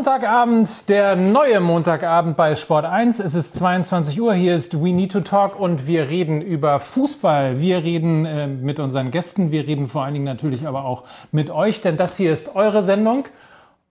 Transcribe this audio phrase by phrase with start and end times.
[0.00, 3.18] Montagabend, der neue Montagabend bei Sport 1.
[3.18, 7.60] Es ist 22 Uhr, hier ist We Need to Talk und wir reden über Fußball.
[7.60, 11.50] Wir reden äh, mit unseren Gästen, wir reden vor allen Dingen natürlich aber auch mit
[11.50, 13.26] euch, denn das hier ist eure Sendung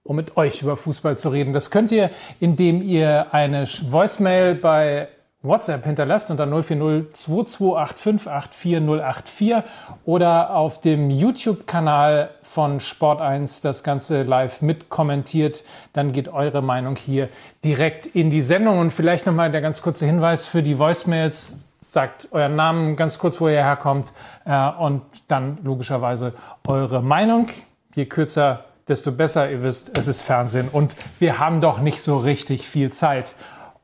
[0.01, 1.53] um mit euch über Fußball zu reden.
[1.53, 5.09] Das könnt ihr, indem ihr eine Voicemail bei
[5.41, 9.63] WhatsApp hinterlasst unter 040 228584084
[10.03, 15.63] oder auf dem YouTube-Kanal von Sport1 das Ganze live mitkommentiert.
[15.93, 17.29] Dann geht eure Meinung hier
[17.63, 18.79] direkt in die Sendung.
[18.79, 21.55] Und vielleicht nochmal der ganz kurze Hinweis für die Voicemails.
[21.79, 24.11] Sagt euren Namen ganz kurz, wo ihr herkommt
[24.43, 26.33] äh, und dann logischerweise
[26.67, 27.47] eure Meinung.
[27.95, 29.49] Je kürzer, desto besser.
[29.49, 33.35] Ihr wisst, es ist Fernsehen und wir haben doch nicht so richtig viel Zeit.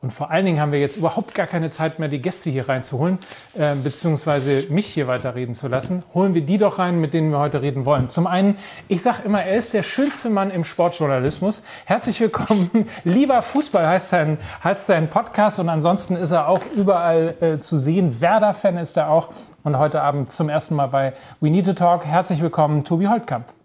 [0.05, 2.69] Und vor allen Dingen haben wir jetzt überhaupt gar keine Zeit mehr, die Gäste hier
[2.69, 3.17] reinzuholen,
[3.55, 6.03] äh, beziehungsweise mich hier weiterreden zu lassen.
[6.13, 8.07] Holen wir die doch rein, mit denen wir heute reden wollen.
[8.07, 8.55] Zum einen,
[8.87, 11.63] ich sage immer, er ist der schönste Mann im Sportjournalismus.
[11.85, 12.69] Herzlich willkommen.
[13.03, 17.75] Lieber Fußball heißt sein, heißt sein Podcast und ansonsten ist er auch überall äh, zu
[17.75, 18.21] sehen.
[18.21, 19.29] Werder-Fan ist er auch
[19.63, 22.05] und heute Abend zum ersten Mal bei We Need to Talk.
[22.05, 23.64] Herzlich willkommen, Tobi Holtkamp.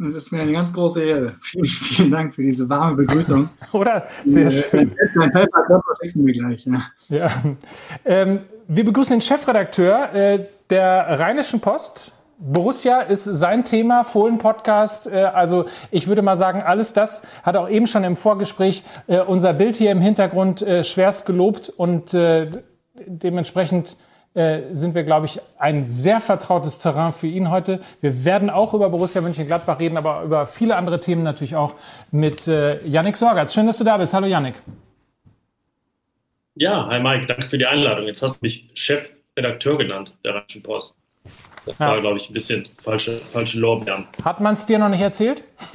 [0.00, 1.34] Es ist mir eine ganz große Ehre.
[1.40, 3.48] Vielen, vielen Dank für diese warme Begrüßung.
[3.72, 4.06] Oder?
[4.24, 4.94] Sehr äh, schön.
[5.16, 6.64] Mein Paper fixen wir gleich.
[6.66, 6.84] Ja.
[7.08, 7.30] ja.
[8.04, 12.12] Ähm, wir begrüßen den Chefredakteur äh, der Rheinischen Post.
[12.38, 15.08] Borussia ist sein Thema, Fohlen-Podcast.
[15.08, 19.20] Äh, also ich würde mal sagen, alles das hat auch eben schon im Vorgespräch äh,
[19.20, 22.16] unser Bild hier im Hintergrund schwerst gelobt und
[23.06, 23.96] dementsprechend
[24.38, 27.80] äh, sind wir, glaube ich, ein sehr vertrautes Terrain für ihn heute.
[28.00, 31.74] Wir werden auch über Borussia Mönchengladbach reden, aber über viele andere Themen natürlich auch
[32.12, 33.52] mit äh, Yannick Sorgatz.
[33.52, 34.14] Schön, dass du da bist.
[34.14, 34.54] Hallo Yannick.
[36.54, 38.06] Ja, hi Mike, danke für die Einladung.
[38.06, 40.96] Jetzt hast du mich Chefredakteur genannt der Rheinischen Post.
[41.68, 41.88] Das ja.
[41.88, 44.06] war, glaube ich, ein bisschen falsche, falsche Lorbeeren.
[44.24, 45.44] Hat man es dir noch nicht erzählt?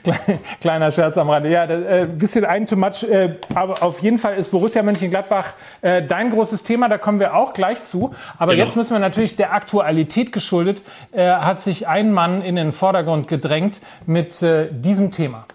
[0.60, 1.50] kleiner, Scherz am Rande.
[1.50, 3.02] Ja, ein äh, bisschen ein too much.
[3.02, 6.88] Äh, aber auf jeden Fall ist Borussia Mönchengladbach äh, dein großes Thema.
[6.88, 8.14] Da kommen wir auch gleich zu.
[8.38, 8.64] Aber genau.
[8.64, 10.82] jetzt müssen wir natürlich der Aktualität geschuldet,
[11.14, 15.46] hat sich ein Mann in den Vordergrund gedrängt mit diesem Thema.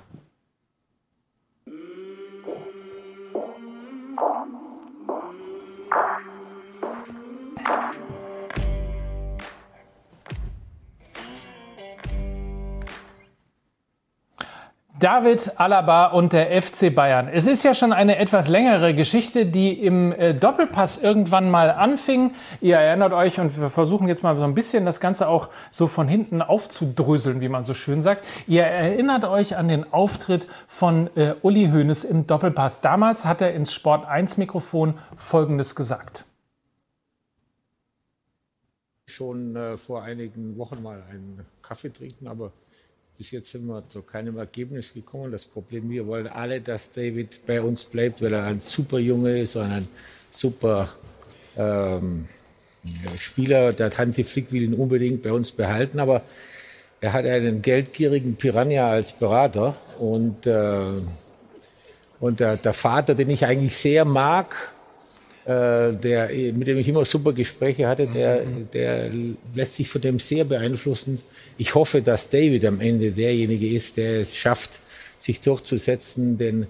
[15.03, 17.27] David Alaba und der FC Bayern.
[17.27, 22.31] Es ist ja schon eine etwas längere Geschichte, die im äh, Doppelpass irgendwann mal anfing.
[22.61, 25.87] Ihr erinnert euch und wir versuchen jetzt mal so ein bisschen das Ganze auch so
[25.87, 28.23] von hinten aufzudröseln, wie man so schön sagt.
[28.47, 32.79] Ihr erinnert euch an den Auftritt von äh, Uli Hoeneß im Doppelpass.
[32.79, 36.23] Damals hat er ins Sport 1 Mikrofon Folgendes gesagt.
[39.07, 42.53] Schon äh, vor einigen Wochen mal einen Kaffee trinken, aber
[43.17, 45.31] bis jetzt sind wir zu keinem Ergebnis gekommen.
[45.31, 49.39] Das Problem, wir wollen alle, dass David bei uns bleibt, weil er ein super Junge
[49.39, 49.87] ist und ein
[50.31, 50.89] super
[51.55, 52.27] ähm,
[53.19, 53.73] Spieler.
[53.73, 56.23] Der Hansi Flick will ihn unbedingt bei uns behalten, aber
[57.01, 61.01] er hat einen geldgierigen Piranha als Berater und, äh,
[62.19, 64.72] und der, der Vater, den ich eigentlich sehr mag,
[65.45, 68.43] der, mit dem ich immer super Gespräche hatte, der,
[68.73, 69.09] der
[69.53, 71.19] lässt sich von dem sehr beeinflussen.
[71.57, 74.79] Ich hoffe, dass David am Ende derjenige ist, der es schafft,
[75.17, 76.67] sich durchzusetzen, denn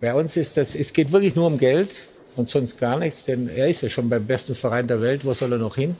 [0.00, 2.02] bei uns ist das, es geht wirklich nur um Geld
[2.36, 5.32] und sonst gar nichts, denn er ist ja schon beim besten Verein der Welt, wo
[5.32, 5.96] soll er noch hin?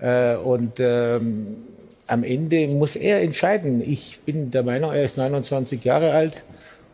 [0.00, 1.56] Äh, und ähm,
[2.08, 3.80] am Ende muss er entscheiden.
[3.88, 6.42] Ich bin der Meinung, er ist 29 Jahre alt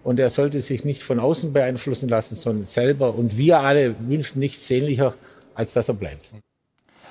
[0.05, 3.15] und er sollte sich nicht von außen beeinflussen lassen, sondern selber.
[3.15, 5.15] Und wir alle wünschen nichts sehnlicher,
[5.55, 6.31] als dass er bleibt.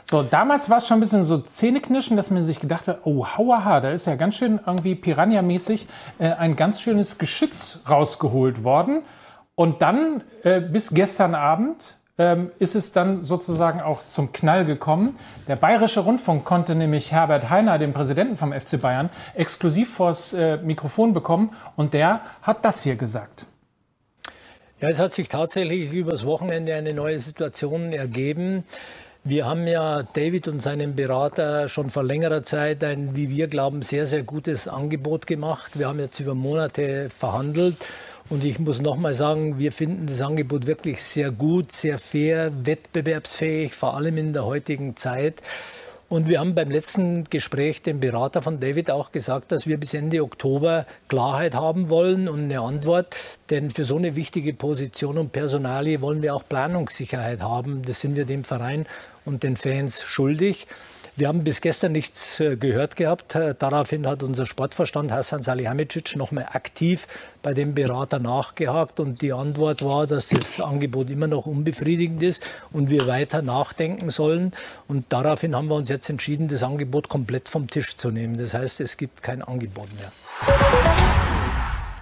[0.09, 3.25] So, damals war es schon ein bisschen so Zähneknirschen, dass man sich gedacht hat, oh,
[3.25, 5.85] hauaha, da ist ja ganz schön irgendwie Piranha-mäßig
[6.17, 9.01] äh, ein ganz schönes Geschütz rausgeholt worden.
[9.55, 15.15] Und dann äh, bis gestern Abend ähm, ist es dann sozusagen auch zum Knall gekommen.
[15.47, 20.57] Der Bayerische Rundfunk konnte nämlich Herbert Heiner, den Präsidenten vom FC Bayern, exklusiv vors äh,
[20.57, 23.45] Mikrofon bekommen und der hat das hier gesagt.
[24.79, 28.63] Ja, es hat sich tatsächlich übers Wochenende eine neue Situation ergeben.
[29.23, 33.81] Wir haben ja David und seinem Berater schon vor längerer Zeit ein, wie wir glauben,
[33.81, 35.77] sehr, sehr gutes Angebot gemacht.
[35.77, 37.75] Wir haben jetzt über Monate verhandelt
[38.29, 43.73] und ich muss nochmal sagen, wir finden das Angebot wirklich sehr gut, sehr fair, wettbewerbsfähig,
[43.73, 45.41] vor allem in der heutigen Zeit.
[46.09, 49.93] Und wir haben beim letzten Gespräch dem Berater von David auch gesagt, dass wir bis
[49.93, 53.13] Ende Oktober Klarheit haben wollen und eine Antwort.
[53.49, 57.81] Denn für so eine wichtige Position und Personalie wollen wir auch Planungssicherheit haben.
[57.83, 58.85] Das sind wir dem Verein
[59.25, 60.67] und den Fans schuldig.
[61.17, 63.33] Wir haben bis gestern nichts äh, gehört gehabt.
[63.33, 67.07] Äh, daraufhin hat unser Sportverstand Hassan Salihamidzic nochmal aktiv
[67.41, 72.45] bei dem Berater nachgehakt und die Antwort war, dass das Angebot immer noch unbefriedigend ist
[72.71, 74.51] und wir weiter nachdenken sollen.
[74.87, 78.37] Und daraufhin haben wir uns jetzt entschieden, das Angebot komplett vom Tisch zu nehmen.
[78.37, 80.11] Das heißt, es gibt kein Angebot mehr.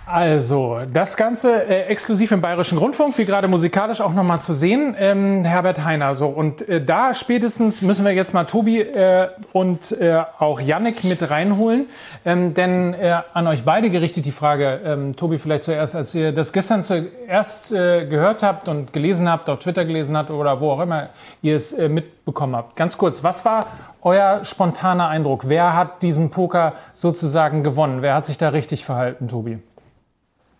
[0.07, 4.95] Also, das Ganze äh, exklusiv im Bayerischen Rundfunk, wie gerade musikalisch auch nochmal zu sehen,
[4.99, 6.13] ähm, Herbert Heiner.
[6.13, 11.03] So, und äh, da spätestens müssen wir jetzt mal Tobi äh, und äh, auch Yannick
[11.05, 11.87] mit reinholen.
[12.23, 16.31] Ähm, denn äh, an euch beide gerichtet die Frage, ähm, Tobi vielleicht zuerst, als ihr
[16.31, 20.69] das gestern zuerst äh, gehört habt und gelesen habt, auf Twitter gelesen habt oder wo
[20.69, 21.09] auch immer
[21.41, 22.75] ihr es äh, mitbekommen habt.
[22.75, 23.65] Ganz kurz, was war
[24.03, 25.49] euer spontaner Eindruck?
[25.49, 28.03] Wer hat diesen Poker sozusagen gewonnen?
[28.03, 29.57] Wer hat sich da richtig verhalten, Tobi?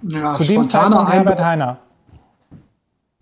[0.08, 1.80] Ja, Zu dem Zeitpunkt Herbert Heiner.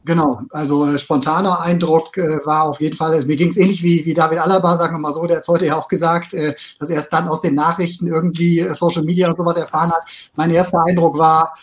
[0.06, 4.06] Genau, also äh, spontaner Eindruck äh, war auf jeden Fall, mir ging es ähnlich wie,
[4.06, 6.56] wie David Alaba, sagen wir mal so, der hat es heute ja auch gesagt, äh,
[6.78, 10.02] dass er erst dann aus den Nachrichten irgendwie äh, Social Media und sowas erfahren hat.
[10.36, 11.56] Mein erster Eindruck war,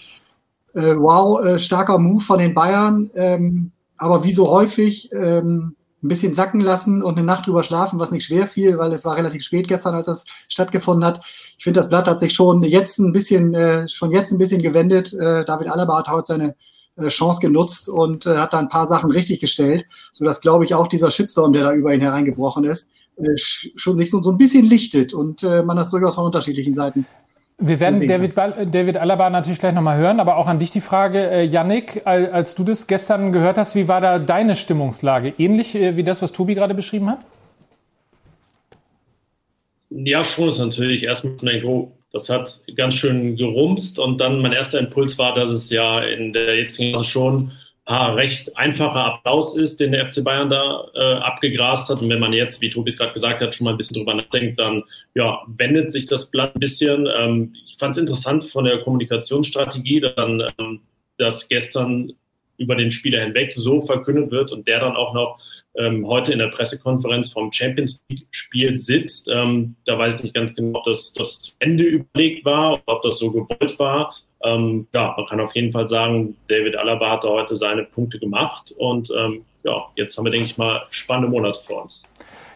[0.75, 6.09] äh, wow, äh, starker Move von den Bayern, ähm, aber wie so häufig ähm, ein
[6.09, 9.17] bisschen sacken lassen und eine Nacht drüber schlafen, was nicht schwer fiel, weil es war
[9.17, 11.21] relativ spät gestern, als das stattgefunden hat.
[11.59, 14.63] Ich finde, das Blatt hat sich schon jetzt ein bisschen, äh, schon jetzt ein bisschen
[14.63, 15.13] gewendet.
[15.13, 16.55] Äh, David Alaba hat heute seine
[16.97, 20.65] äh, Chance genutzt und äh, hat da ein paar Sachen richtig gestellt, so dass, glaube
[20.65, 22.87] ich, auch dieser Shitstorm, der da über ihn hereingebrochen ist,
[23.17, 26.75] äh, schon sich so, so ein bisschen lichtet und äh, man das durchaus von unterschiedlichen
[26.75, 27.07] Seiten
[27.61, 31.31] wir werden David, David Alaba natürlich gleich nochmal hören, aber auch an dich die Frage,
[31.31, 35.35] äh, Yannick, als du das gestern gehört hast, wie war da deine Stimmungslage?
[35.39, 37.21] Ähnlich äh, wie das, was Tobi gerade beschrieben hat?
[39.91, 44.53] Ja, schon ist natürlich erstmal denke, oh, das hat ganz schön gerumst und dann mein
[44.53, 47.53] erster Impuls war, dass es ja in der jetzigen Phase schon
[47.85, 52.01] ah, recht einfacher Applaus ist, den der FC Bayern da äh, abgegrast hat.
[52.01, 54.15] Und wenn man jetzt, wie Tobi es gerade gesagt hat, schon mal ein bisschen drüber
[54.15, 54.85] nachdenkt, dann
[55.15, 57.09] ja, wendet sich das Blatt ein bisschen.
[57.13, 60.81] Ähm, ich fand es interessant von der Kommunikationsstrategie, dann, ähm,
[61.19, 62.13] dass gestern
[62.61, 65.41] über den Spieler hinweg so verkündet wird und der dann auch noch
[65.77, 69.31] ähm, heute in der Pressekonferenz vom Champions League-Spiel sitzt.
[69.33, 73.03] Ähm, da weiß ich nicht ganz genau, ob das, das zu Ende überlegt war, ob
[73.03, 74.15] das so gewollt war.
[74.43, 78.19] Ähm, ja, man kann auf jeden Fall sagen, David Alaba hat da heute seine Punkte
[78.19, 82.11] gemacht und ähm, ja, jetzt haben wir, denke ich mal, spannende Monate vor uns.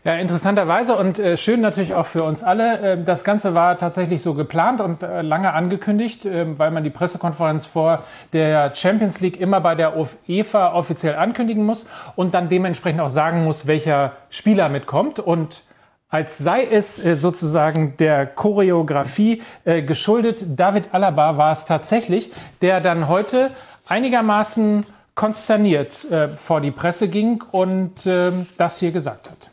[0.05, 2.79] Ja, interessanterweise und äh, schön natürlich auch für uns alle.
[2.79, 6.91] Äh, das Ganze war tatsächlich so geplant und äh, lange angekündigt, ähm, weil man die
[6.91, 8.05] Pressekonferenz vor
[8.35, 13.45] der Champions League immer bei der UEFA offiziell ankündigen muss und dann dementsprechend auch sagen
[13.45, 15.21] muss, welcher Spieler mitkommt.
[15.21, 15.65] Und
[16.14, 20.46] als sei es äh, sozusagen der Choreografie äh, geschuldet.
[20.55, 22.31] David Alaba war es tatsächlich,
[22.62, 23.50] der dann heute
[23.88, 29.50] einigermaßen konsterniert äh, vor die Presse ging und ähm, das hier gesagt hat.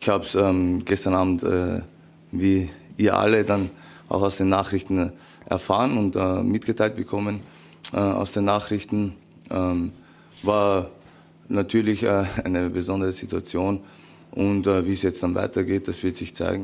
[0.00, 1.80] Ich habe es ähm, gestern Abend, äh,
[2.30, 3.70] wie ihr alle, dann
[4.08, 5.10] auch aus den Nachrichten
[5.46, 7.40] erfahren und äh, mitgeteilt bekommen
[7.92, 9.16] äh, aus den Nachrichten.
[9.50, 9.90] Ähm,
[10.44, 10.86] war
[11.48, 13.80] natürlich eine besondere Situation
[14.34, 16.62] und äh, wie es jetzt dann weitergeht, das wird sich zeigen.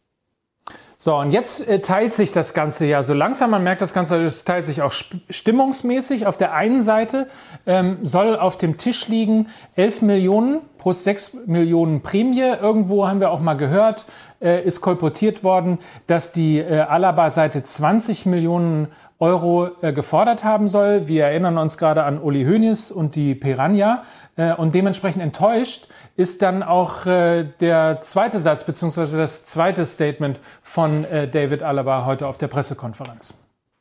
[1.01, 3.53] So, und jetzt äh, teilt sich das Ganze ja so langsam.
[3.53, 4.93] Man merkt, das Ganze es teilt sich auch
[5.31, 6.27] stimmungsmäßig.
[6.27, 7.29] Auf der einen Seite
[7.67, 12.41] ähm, soll auf dem Tisch liegen 11 Millionen plus 6 Millionen Prämie.
[12.41, 14.07] Irgendwo haben wir auch mal gehört,
[14.41, 21.09] äh, ist kolportiert worden, dass die äh, Alaba-Seite 20 Millionen Euro äh, gefordert haben soll.
[21.09, 24.03] Wir erinnern uns gerade an Uli Hoeneß und die Piranha.
[24.37, 30.39] Äh, und dementsprechend enttäuscht ist dann auch äh, der zweite Satz beziehungsweise das zweite Statement
[30.63, 33.35] von äh, David Alaba heute auf der Pressekonferenz.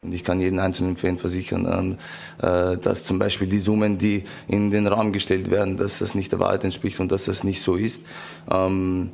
[0.04, 1.98] Und ich kann jeden einzelnen Fan versichern,
[2.42, 6.16] ähm, äh, dass zum Beispiel die Summen, die in den Raum gestellt werden, dass das
[6.16, 8.04] nicht der Wahrheit entspricht und dass das nicht so ist.
[8.52, 9.12] Ähm,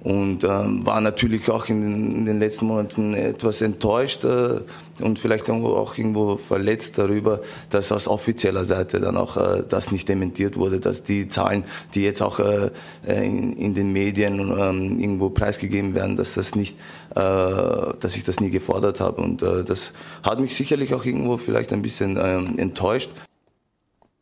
[0.00, 4.60] und ähm, war natürlich auch in den, in den, letzten Monaten etwas enttäuscht äh,
[5.00, 7.40] und vielleicht auch irgendwo verletzt darüber,
[7.70, 11.64] dass aus offizieller Seite dann auch äh, das nicht dementiert wurde, dass die Zahlen,
[11.94, 12.70] die jetzt auch äh,
[13.06, 16.76] in, in, den Medien ähm, irgendwo preisgegeben werden, dass das nicht,
[17.16, 21.38] äh, dass ich das nie gefordert habe und äh, das hat mich sicherlich auch irgendwo
[21.38, 23.10] vielleicht ein bisschen ähm, enttäuscht.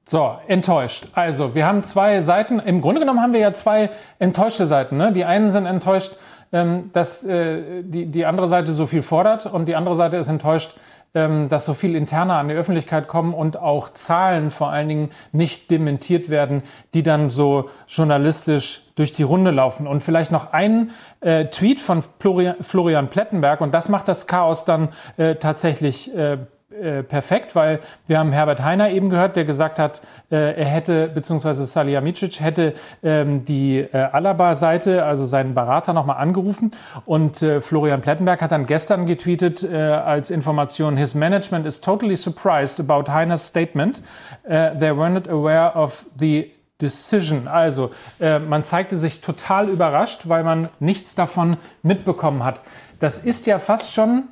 [0.08, 1.08] So, enttäuscht.
[1.14, 2.60] Also, wir haben zwei Seiten.
[2.60, 4.96] Im Grunde genommen haben wir ja zwei enttäuschte Seiten.
[4.96, 5.12] Ne?
[5.12, 6.12] Die einen sind enttäuscht,
[6.52, 10.28] ähm, dass äh, die, die andere Seite so viel fordert und die andere Seite ist
[10.28, 10.76] enttäuscht,
[11.14, 15.10] ähm, dass so viel interner an die Öffentlichkeit kommen und auch Zahlen vor allen Dingen
[15.32, 16.62] nicht dementiert werden,
[16.94, 19.88] die dann so journalistisch durch die Runde laufen.
[19.88, 24.64] Und vielleicht noch ein äh, Tweet von Florian, Florian Plettenberg und das macht das Chaos
[24.64, 26.38] dann äh, tatsächlich äh,
[26.80, 31.09] äh, perfekt, weil wir haben Herbert Heiner eben gehört, der gesagt hat, äh, er hätte,
[31.09, 36.73] beziehungsweise Salihamidzic hätte ähm, die äh, Alaba-Seite, also seinen Berater nochmal angerufen
[37.04, 42.16] und äh, Florian Plettenberg hat dann gestern getweetet äh, als Information, his management is totally
[42.16, 44.02] surprised about Heiners statement.
[44.45, 47.49] Uh, they were not aware of the Decision.
[47.49, 47.90] Also
[48.21, 52.61] man zeigte sich total überrascht, weil man nichts davon mitbekommen hat.
[52.99, 54.25] Das ist ja fast schon,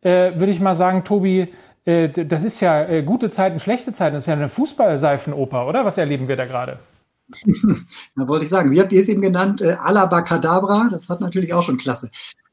[0.00, 1.52] würde ich mal sagen, Tobi,
[1.84, 4.14] das ist ja äh, gute Zeiten, schlechte Zeiten.
[4.14, 5.84] Das ist ja eine Fußballseifenoper, oder?
[5.84, 6.78] Was erleben wir da gerade?
[8.16, 9.62] da wollte ich sagen, wie habt ihr es eben genannt?
[9.62, 12.10] Äh, Alabacadabra, das hat natürlich auch schon Klasse.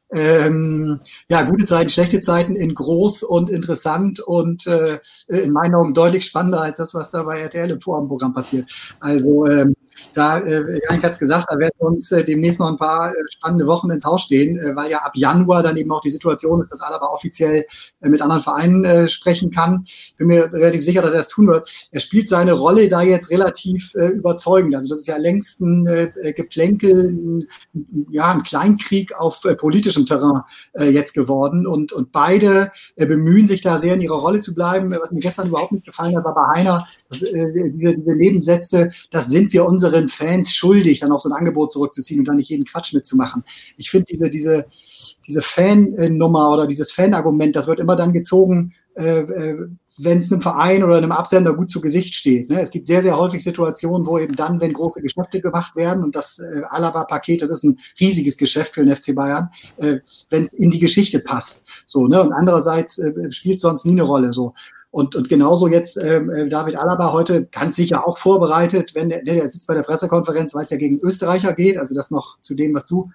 [0.10, 5.94] Ähm, ja, gute Zeiten, schlechte Zeiten in groß und interessant und äh, in meinen Augen
[5.94, 8.72] deutlich spannender als das, was da bei RTL im Vorabendprogramm passiert.
[9.02, 9.76] Also ähm,
[10.18, 13.16] da, äh, Janik hat es gesagt, da werden uns äh, demnächst noch ein paar äh,
[13.30, 16.60] spannende Wochen ins Haus stehen, äh, weil ja ab Januar dann eben auch die Situation
[16.60, 17.66] ist, dass Alaba offiziell
[18.02, 19.86] äh, mit anderen Vereinen äh, sprechen kann.
[20.18, 21.70] Bin mir relativ sicher, dass er es tun wird.
[21.92, 24.76] Er spielt seine Rolle da jetzt relativ äh, überzeugend.
[24.76, 25.86] Also das ist ja längst ein
[26.36, 27.48] Geplänkel,
[28.10, 30.42] ja, ein Kleinkrieg auf politischem Terrain
[30.74, 31.68] jetzt geworden.
[31.68, 34.92] Und, und beide bemühen sich da sehr in ihrer Rolle zu bleiben.
[35.00, 38.92] Was mir gestern überhaupt nicht gefallen hat, war bei Heiner, das, äh, diese, diese Nebensätze,
[39.12, 42.50] das sind wir unseren Fans schuldig, dann auch so ein Angebot zurückzuziehen und dann nicht
[42.50, 43.44] jeden Quatsch mitzumachen.
[43.78, 44.66] Ich finde diese, diese,
[45.28, 50.42] diese Fan-Nummer oder dieses Fan-Argument, das wird immer dann gezogen, äh, äh wenn es einem
[50.42, 52.50] Verein oder einem Absender gut zu Gesicht steht.
[52.50, 52.62] Ne?
[52.62, 56.16] Es gibt sehr, sehr häufig Situationen, wo eben dann, wenn große Geschäfte gemacht werden und
[56.16, 59.98] das äh, Alaba-Paket, das ist ein riesiges Geschäft für den FC Bayern, äh,
[60.30, 61.66] wenn es in die Geschichte passt.
[61.88, 62.22] So, ne?
[62.22, 64.34] Und andererseits äh, spielt sonst nie eine Rolle.
[64.34, 64.54] So.
[64.98, 69.24] Und, und genauso jetzt ähm, äh, David Alaba heute ganz sicher auch vorbereitet, wenn der,
[69.24, 72.56] der sitzt bei der Pressekonferenz, weil es ja gegen Österreicher geht, also das noch zu
[72.56, 73.12] dem, was du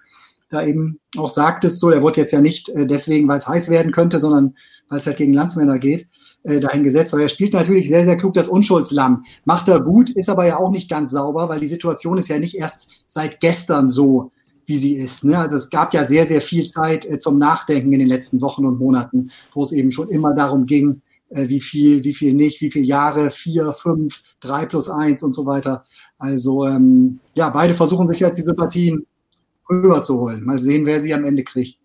[0.49, 3.67] da eben auch sagtest, so, er wurde jetzt ja nicht äh, deswegen, weil es heiß
[3.67, 4.55] werden könnte, sondern
[4.87, 6.07] weil es halt gegen Landsmänner geht,
[6.43, 7.13] äh, dahin gesetzt.
[7.13, 9.25] Aber er spielt natürlich sehr, sehr klug das Unschuldslamm.
[9.43, 12.39] Macht er gut, ist aber ja auch nicht ganz sauber, weil die Situation ist ja
[12.39, 14.31] nicht erst seit gestern so,
[14.65, 15.25] wie sie ist.
[15.25, 15.37] Ne?
[15.37, 18.65] Also es gab ja sehr, sehr viel Zeit äh, zum Nachdenken in den letzten Wochen
[18.65, 21.01] und Monaten, wo es eben schon immer darum ging,
[21.33, 25.33] äh, wie viel, wie viel nicht, wie viele Jahre, vier, fünf, drei plus eins und
[25.33, 25.85] so weiter.
[26.17, 29.05] Also ähm, ja, beide versuchen sich jetzt diese Partien
[29.67, 30.43] höher zu holen.
[30.43, 31.79] Mal sehen, wer sie am Ende kriegt.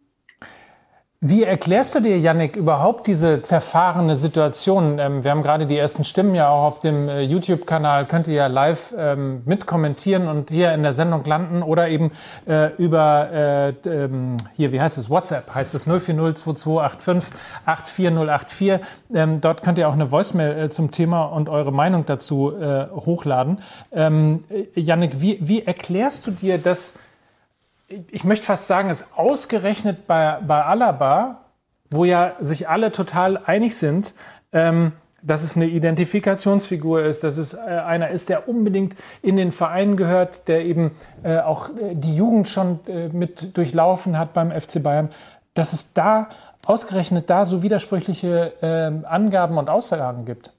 [1.20, 5.00] Wie erklärst du dir, Yannick, überhaupt diese zerfahrene Situation?
[5.00, 8.34] Ähm, wir haben gerade die ersten Stimmen ja auch auf dem äh, YouTube-Kanal, könnt ihr
[8.34, 12.12] ja live ähm, mitkommentieren und hier in der Sendung landen oder eben
[12.46, 18.78] äh, über, äh, ähm, hier, wie heißt es, WhatsApp, heißt es 0402285
[19.12, 22.87] Ähm, dort könnt ihr auch eine Voicemail äh, zum Thema und eure Meinung dazu äh,
[22.92, 23.58] hochladen.
[23.90, 26.94] Ähm, äh, Yannick, wie, wie erklärst du dir das,
[27.88, 31.45] ich möchte fast sagen, es ausgerechnet bei, bei Alaba,
[31.90, 34.14] wo ja sich alle total einig sind,
[34.52, 34.92] ähm,
[35.23, 39.97] dass es eine Identifikationsfigur ist, dass es äh, einer ist, der unbedingt in den Verein
[39.97, 40.92] gehört, der eben
[41.23, 45.09] äh, auch äh, die Jugend schon äh, mit durchlaufen hat beim FC Bayern,
[45.54, 46.28] dass es da
[46.66, 50.52] ausgerechnet da so widersprüchliche ähm, Angaben und Aussagen gibt.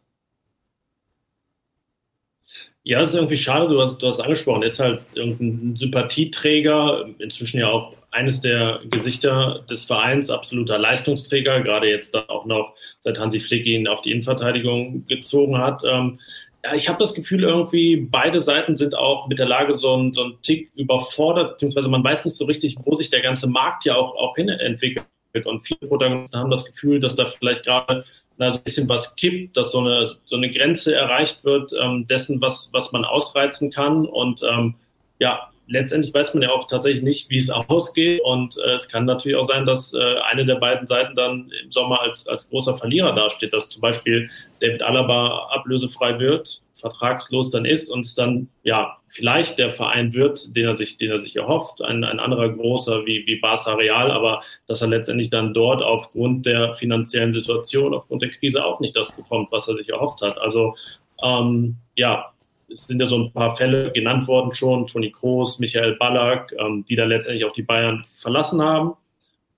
[2.90, 7.06] Ja, es ist irgendwie schade, du hast, du hast angesprochen, er ist halt irgendein Sympathieträger,
[7.20, 12.74] inzwischen ja auch eines der Gesichter des Vereins, absoluter Leistungsträger, gerade jetzt da auch noch,
[13.00, 15.84] seit Hansi Flick ihn auf die Innenverteidigung gezogen hat.
[15.88, 16.20] Ähm,
[16.66, 20.12] ja, ich habe das Gefühl, irgendwie beide Seiten sind auch mit der Lage so ein,
[20.12, 23.86] so ein Tick überfordert, beziehungsweise man weiß nicht so richtig, wo sich der ganze Markt
[23.86, 25.06] ja auch, auch hin entwickelt.
[25.34, 28.04] Und viele Protagonisten haben das Gefühl, dass da vielleicht gerade
[28.38, 32.70] ein bisschen was kippt, dass so eine, so eine Grenze erreicht wird ähm, dessen, was,
[32.72, 34.06] was man ausreizen kann.
[34.06, 34.76] Und ähm,
[35.20, 38.22] ja, letztendlich weiß man ja auch tatsächlich nicht, wie es ausgeht.
[38.24, 41.72] Und äh, es kann natürlich auch sein, dass äh, eine der beiden Seiten dann im
[41.72, 44.30] Sommer als, als großer Verlierer dasteht, dass zum Beispiel
[44.62, 50.56] David Alaba ablösefrei wird vertragslos dann ist und es dann ja vielleicht der Verein wird,
[50.56, 54.12] den er sich, den er sich erhofft, ein, ein anderer großer wie, wie Barca Real,
[54.12, 58.96] aber dass er letztendlich dann dort aufgrund der finanziellen Situation, aufgrund der Krise auch nicht
[58.96, 60.40] das bekommt, was er sich erhofft hat.
[60.40, 60.76] Also
[61.24, 62.32] ähm, ja,
[62.72, 66.86] es sind ja so ein paar Fälle genannt worden schon, Toni Kroos, Michael Ballack, ähm,
[66.88, 68.94] die da letztendlich auch die Bayern verlassen haben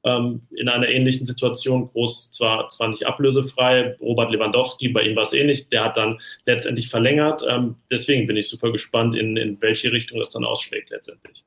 [0.04, 1.88] ähm, in einer ähnlichen Situation.
[1.88, 6.20] Groß zwar, zwar nicht ablösefrei, Robert Lewandowski, bei ihm war es ähnlich, der hat dann
[6.46, 7.44] letztendlich verlängert.
[7.48, 11.44] Ähm, deswegen bin ich super gespannt, in, in welche Richtung das dann ausschlägt letztendlich.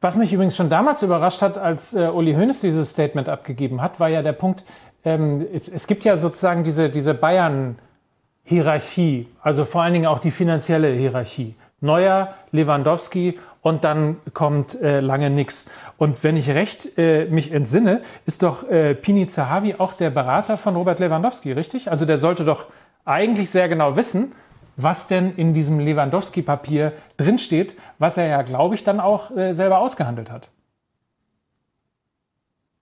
[0.00, 4.00] Was mich übrigens schon damals überrascht hat, als äh, Uli Hoeneß dieses Statement abgegeben hat,
[4.00, 4.64] war ja der Punkt,
[5.04, 10.92] ähm, es gibt ja sozusagen diese, diese Bayern-Hierarchie, also vor allen Dingen auch die finanzielle
[10.92, 11.54] Hierarchie.
[11.82, 15.70] Neuer, Lewandowski und dann kommt äh, lange nichts.
[15.98, 20.56] Und wenn ich recht äh, mich entsinne, ist doch äh, Pini Zahavi auch der Berater
[20.56, 21.90] von Robert Lewandowski, richtig?
[21.90, 22.66] Also der sollte doch
[23.04, 24.32] eigentlich sehr genau wissen,
[24.76, 29.78] was denn in diesem Lewandowski-Papier drinsteht, was er ja, glaube ich, dann auch äh, selber
[29.78, 30.50] ausgehandelt hat.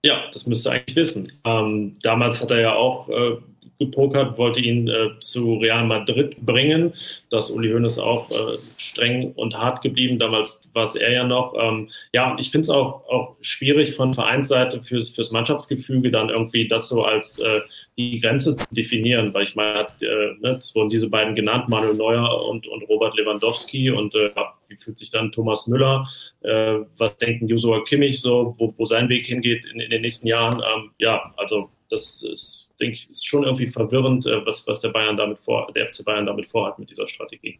[0.01, 1.31] Ja, das müsste er eigentlich wissen.
[1.43, 3.37] Ähm, damals hat er ja auch äh,
[3.79, 6.93] gepokert, wollte ihn äh, zu Real Madrid bringen.
[7.29, 10.19] Das Uli Hoeneß auch äh, streng und hart geblieben.
[10.19, 11.55] Damals war es er ja noch.
[11.57, 16.67] Ähm, ja, ich finde es auch, auch schwierig von Vereinsseite fürs, fürs Mannschaftsgefüge dann irgendwie
[16.67, 17.61] das so als äh,
[17.97, 21.95] die Grenze zu definieren, weil ich meine, äh, ne, es wurden diese beiden genannt, Manuel
[21.95, 24.31] Neuer und, und Robert Lewandowski und äh,
[24.67, 26.07] wie fühlt sich dann Thomas Müller,
[26.41, 30.27] äh, was denken Joshua Kimmich so, wo, wo sein Weg hingeht in, in den nächsten
[30.27, 30.59] Jahren.
[30.59, 34.89] Ähm, ja, also das ist denke ich, ist schon irgendwie verwirrend, äh, was, was der
[34.89, 37.59] Bayern damit vor, der FC Bayern damit vorhat mit dieser Strategie.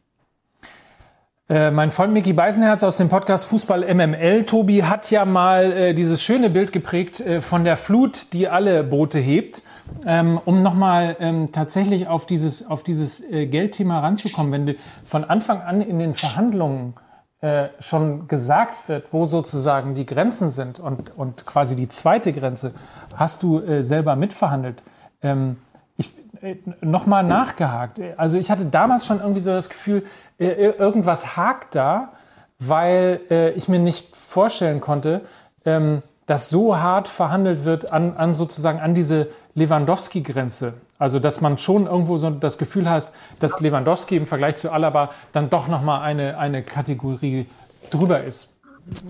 [1.50, 5.94] Äh, mein Freund Micky Beisenherz aus dem Podcast Fußball MML, Tobi, hat ja mal äh,
[5.96, 9.64] dieses schöne Bild geprägt äh, von der Flut, die alle Boote hebt.
[10.06, 15.24] Ähm, um nochmal ähm, tatsächlich auf dieses, auf dieses äh, Geldthema ranzukommen, wenn du von
[15.24, 16.94] Anfang an in den Verhandlungen
[17.42, 22.76] äh, schon gesagt wird, wo sozusagen die Grenzen sind und, und quasi die zweite Grenze,
[23.16, 24.84] hast du selber mitverhandelt.
[25.22, 25.58] Ähm,
[25.98, 28.00] ich äh, nochmal nachgehakt.
[28.18, 30.04] Also ich hatte damals schon irgendwie so das Gefühl,
[30.40, 32.14] äh, irgendwas hakt da,
[32.60, 35.22] weil äh, ich mir nicht vorstellen konnte,
[35.66, 40.74] ähm, dass so hart verhandelt wird an, an sozusagen an diese Lewandowski-Grenze.
[41.00, 45.10] Also dass man schon irgendwo so das Gefühl hat, dass Lewandowski im Vergleich zu Alaba
[45.32, 47.48] dann doch nochmal eine, eine Kategorie
[47.90, 48.54] drüber ist.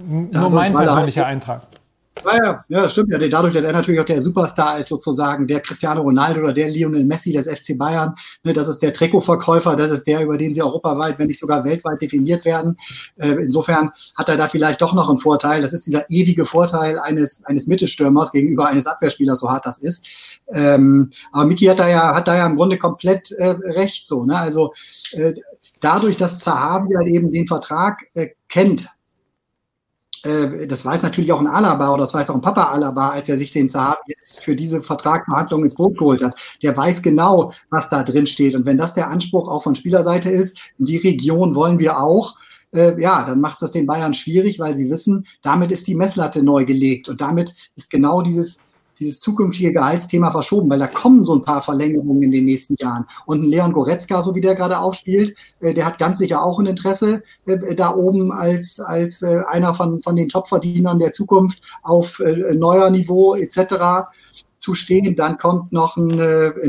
[0.08, 1.64] Nur mein persönlicher Eintrag.
[2.26, 3.28] Ja, ja, ja, stimmt ja.
[3.28, 7.06] Dadurch, dass er natürlich auch der Superstar ist, sozusagen der Cristiano Ronaldo oder der Lionel
[7.06, 8.14] Messi des FC Bayern.
[8.44, 11.64] Ne, das ist der Trikotverkäufer, das ist der, über den sie europaweit, wenn nicht sogar
[11.64, 12.78] weltweit definiert werden.
[13.18, 15.62] Äh, insofern hat er da vielleicht doch noch einen Vorteil.
[15.62, 20.06] Das ist dieser ewige Vorteil eines, eines Mittelstürmers gegenüber eines Abwehrspielers, so hart das ist.
[20.50, 24.26] Ähm, aber Miki hat da ja, hat da ja im Grunde komplett äh, recht so.
[24.26, 24.38] Ne?
[24.38, 24.74] Also
[25.14, 25.34] äh,
[25.80, 28.90] dadurch, dass Zahavi halt eben den Vertrag äh, kennt,
[30.24, 33.30] äh, das weiß natürlich auch ein Alaba oder das weiß auch ein Papa Alaba, als
[33.30, 36.40] er sich den Saab jetzt für diese Vertragsverhandlungen ins Boot geholt hat.
[36.62, 38.56] Der weiß genau, was da drin steht.
[38.56, 42.36] Und wenn das der Anspruch auch von Spielerseite ist, die Region wollen wir auch,
[42.74, 46.44] äh, ja, dann macht das den Bayern schwierig, weil sie wissen, damit ist die Messlatte
[46.44, 47.10] neu gelegt.
[47.10, 48.64] Und damit ist genau dieses
[49.00, 53.06] dieses zukünftige Gehaltsthema verschoben, weil da kommen so ein paar Verlängerungen in den nächsten Jahren.
[53.26, 56.60] Und ein Leon Goretzka, so wie der gerade aufspielt, äh, der hat ganz sicher auch
[56.60, 61.62] ein Interesse äh, da oben als, als äh, einer von, von den Topverdienern der Zukunft
[61.82, 62.22] auf
[62.54, 64.10] neuer Niveau etc.
[64.58, 65.16] zu stehen.
[65.16, 66.18] Dann kommt noch ein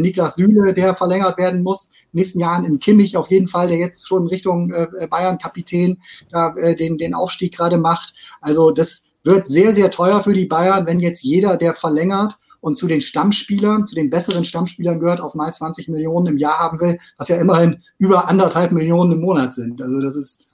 [0.00, 1.92] Niklas Süle, der verlängert werden muss.
[2.12, 4.72] Nächsten Jahren in Kimmich auf jeden Fall, der jetzt schon Richtung
[5.10, 5.98] Bayern-Kapitän
[6.30, 8.14] da, den, den Aufstieg gerade macht.
[8.40, 12.76] Also das, wird sehr, sehr teuer für die Bayern, wenn jetzt jeder, der verlängert und
[12.76, 16.80] zu den Stammspielern, zu den besseren Stammspielern gehört, auf mal 20 Millionen im Jahr haben
[16.80, 19.80] will, was ja immerhin über anderthalb Millionen im Monat sind.
[19.80, 20.44] Also das ist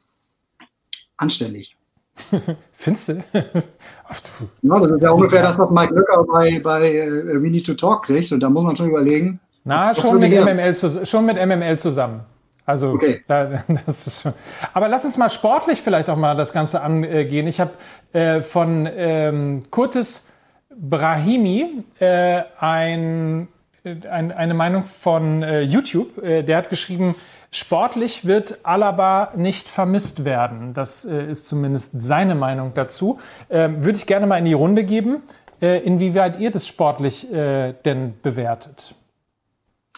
[1.16, 1.76] anständig.
[2.72, 3.12] Findest du?
[3.32, 3.42] ja,
[4.62, 8.04] das ist ja ungefähr das, was Mike Löcker bei, bei uh, We Need to Talk
[8.04, 8.32] kriegt.
[8.32, 9.40] Und da muss man schon überlegen.
[9.64, 12.20] Na, schon mit, MML, schon mit MML zusammen.
[12.66, 13.22] Also, okay.
[13.28, 14.34] da, das ist schon.
[14.74, 17.46] Aber lass uns mal sportlich vielleicht auch mal das Ganze angehen.
[17.46, 17.70] Ich habe
[18.12, 20.28] äh, von ähm, Kurtis
[20.78, 23.48] Brahimi äh, ein,
[23.84, 26.22] ein, eine Meinung von äh, YouTube.
[26.22, 27.14] Äh, der hat geschrieben,
[27.50, 30.74] sportlich wird Alaba nicht vermisst werden.
[30.74, 33.20] Das äh, ist zumindest seine Meinung dazu.
[33.48, 35.22] Ähm, würde ich gerne mal in die Runde geben,
[35.62, 38.94] äh, inwieweit ihr das sportlich denn bewertet.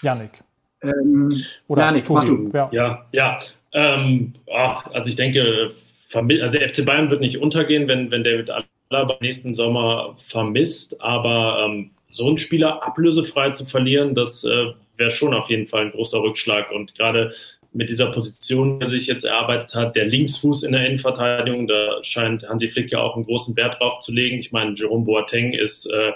[0.02, 0.42] Janik.
[0.82, 2.50] Ähm, Oder Janik, mach du.
[2.52, 3.06] Ja, ja.
[3.12, 3.38] ja.
[3.72, 5.72] Ähm, ach, also ich denke,
[6.12, 8.50] also der FC Bayern wird nicht untergehen, wenn, wenn David
[8.90, 15.10] Alaba nächsten Sommer vermisst, aber ähm, so einen Spieler ablösefrei zu verlieren, das äh, wäre
[15.10, 17.32] schon auf jeden Fall ein großer Rückschlag und gerade
[17.72, 22.02] mit dieser Position, die er sich jetzt erarbeitet hat, der Linksfuß in der Innenverteidigung, da
[22.02, 24.38] scheint Hansi Flick ja auch einen großen Wert drauf zu legen.
[24.38, 26.12] Ich meine, Jerome Boateng ist äh,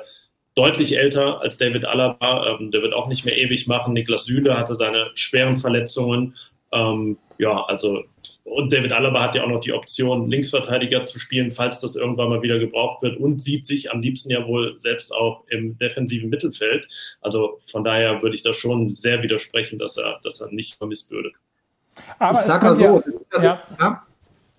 [0.55, 2.59] deutlich älter als David Alaba.
[2.59, 3.95] Ähm, der wird auch nicht mehr ewig machen.
[3.95, 6.37] Niklas Süle hatte seine schweren Verletzungen.
[6.73, 8.05] Ähm, ja, also
[8.45, 12.29] und David Alaba hat ja auch noch die Option, Linksverteidiger zu spielen, falls das irgendwann
[12.29, 16.29] mal wieder gebraucht wird und sieht sich am liebsten ja wohl selbst auch im defensiven
[16.29, 16.89] Mittelfeld.
[17.21, 21.11] Also von daher würde ich da schon sehr widersprechen, dass er, dass er nicht vermisst
[21.13, 21.31] würde.
[22.19, 23.03] Aber ich sag mal so,
[23.41, 24.07] ja, ja.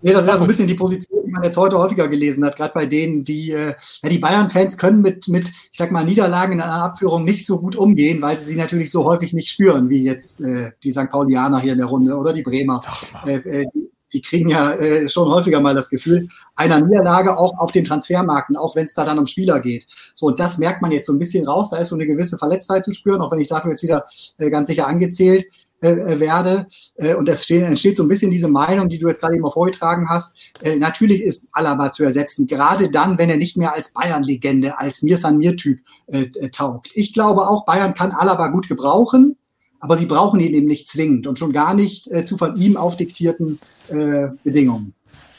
[0.00, 2.56] Nee, das ist ja so ein bisschen die Position, man jetzt heute häufiger gelesen hat,
[2.56, 6.54] gerade bei denen, die, äh, ja, die Bayern-Fans können mit, mit, ich sag mal, Niederlagen
[6.54, 9.88] in einer Abführung nicht so gut umgehen, weil sie sie natürlich so häufig nicht spüren,
[9.90, 11.10] wie jetzt äh, die St.
[11.10, 12.80] Paulianer hier in der Runde oder die Bremer.
[13.26, 13.66] Äh, äh,
[14.14, 18.56] die kriegen ja äh, schon häufiger mal das Gefühl einer Niederlage auch auf den Transfermarken,
[18.56, 19.86] auch wenn es da dann um Spieler geht.
[20.14, 21.70] So, und das merkt man jetzt so ein bisschen raus.
[21.70, 24.06] Da ist so eine gewisse Verletztheit zu spüren, auch wenn ich dafür jetzt wieder
[24.38, 25.44] äh, ganz sicher angezählt
[25.84, 26.66] äh, äh werde.
[26.96, 29.54] Äh, und es entsteht so ein bisschen diese Meinung, die du jetzt gerade eben auch
[29.54, 30.36] vorgetragen hast.
[30.62, 35.02] Äh, natürlich ist Alaba zu ersetzen, gerade dann, wenn er nicht mehr als Bayern-Legende, als
[35.02, 36.88] Mir-San-Mir-Typ äh, äh, taugt.
[36.94, 39.36] Ich glaube auch, Bayern kann Alaba gut gebrauchen
[39.80, 42.78] aber sie brauchen ihn eben nicht zwingend und schon gar nicht äh, zu von ihm
[42.78, 44.94] aufdiktierten äh, Bedingungen.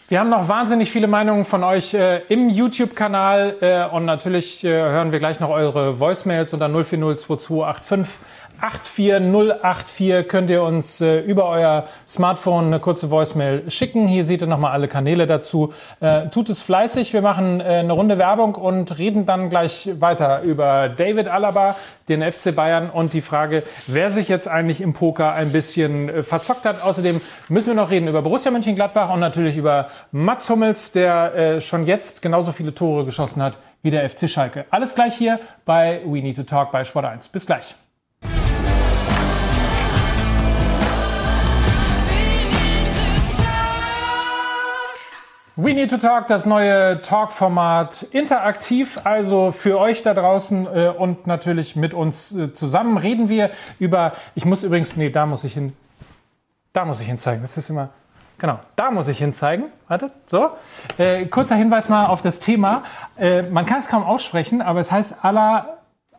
[0.08, 4.70] Wir haben noch wahnsinnig viele Meinungen von euch äh, im YouTube-Kanal äh, und natürlich äh,
[4.70, 8.20] hören wir gleich noch eure Voicemails unter 040 2285
[8.62, 14.08] 84084 könnt ihr uns äh, über euer Smartphone eine kurze Voicemail schicken.
[14.08, 15.74] Hier seht ihr nochmal alle Kanäle dazu.
[16.00, 17.14] Äh, tut es fleißig.
[17.14, 21.76] Wir machen äh, eine Runde Werbung und reden dann gleich weiter über David Alaba,
[22.10, 26.24] den FC Bayern und die Frage, wer sich jetzt eigentlich im Poker ein bisschen äh,
[26.24, 26.84] verzockt hat.
[26.84, 31.62] Außerdem müssen wir noch reden über Borussia Mönchengladbach und natürlich über Mats Hummels, der äh,
[31.62, 34.66] schon jetzt genauso viele Tore geschossen hat wie der FC Schalke.
[34.72, 37.28] Alles gleich hier bei We Need to Talk bei Sport 1.
[37.28, 37.76] Bis gleich.
[45.58, 51.28] We Need to Talk, das neue Talk-Format, interaktiv, also für euch da draußen äh, und
[51.28, 55.54] natürlich mit uns äh, zusammen reden wir über, ich muss übrigens, nee, da muss ich
[55.54, 55.72] hin,
[56.74, 57.88] da muss ich hin zeigen, das ist immer,
[58.38, 60.50] genau, da muss ich hin zeigen, wartet, so.
[60.98, 62.84] Äh, kurzer Hinweis mal auf das Thema,
[63.18, 65.75] äh, man kann es kaum aussprechen, aber es heißt Ala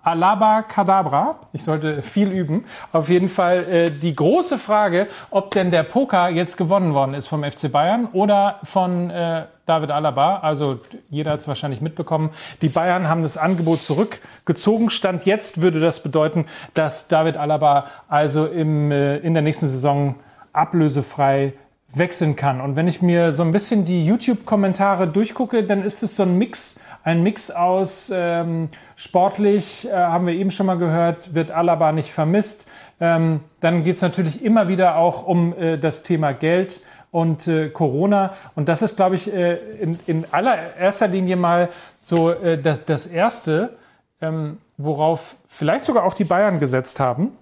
[0.07, 1.41] Alaba Kadabra.
[1.53, 2.65] Ich sollte viel üben.
[2.93, 7.27] Auf jeden Fall äh, die große Frage, ob denn der Poker jetzt gewonnen worden ist
[7.27, 10.39] vom FC Bayern oder von äh, David Alaba.
[10.39, 10.79] Also
[11.11, 12.31] jeder hat es wahrscheinlich mitbekommen.
[12.61, 14.91] Die Bayern haben das Angebot zurückgezogen.
[14.91, 20.15] Stand jetzt würde das bedeuten, dass David Alaba also im, äh, in der nächsten Saison
[20.53, 21.53] ablösefrei
[21.95, 22.61] wechseln kann.
[22.61, 26.37] Und wenn ich mir so ein bisschen die YouTube-Kommentare durchgucke, dann ist es so ein
[26.37, 31.93] Mix, ein Mix aus ähm, sportlich, äh, haben wir eben schon mal gehört, wird Alaba
[31.93, 32.67] nicht vermisst.
[33.01, 37.69] Ähm, dann geht es natürlich immer wieder auch um äh, das Thema Geld und äh,
[37.69, 38.33] Corona.
[38.55, 41.69] Und das ist, glaube ich, äh, in, in allererster Linie mal
[42.03, 43.77] so äh, das, das Erste,
[44.21, 47.33] ähm, worauf vielleicht sogar auch die Bayern gesetzt haben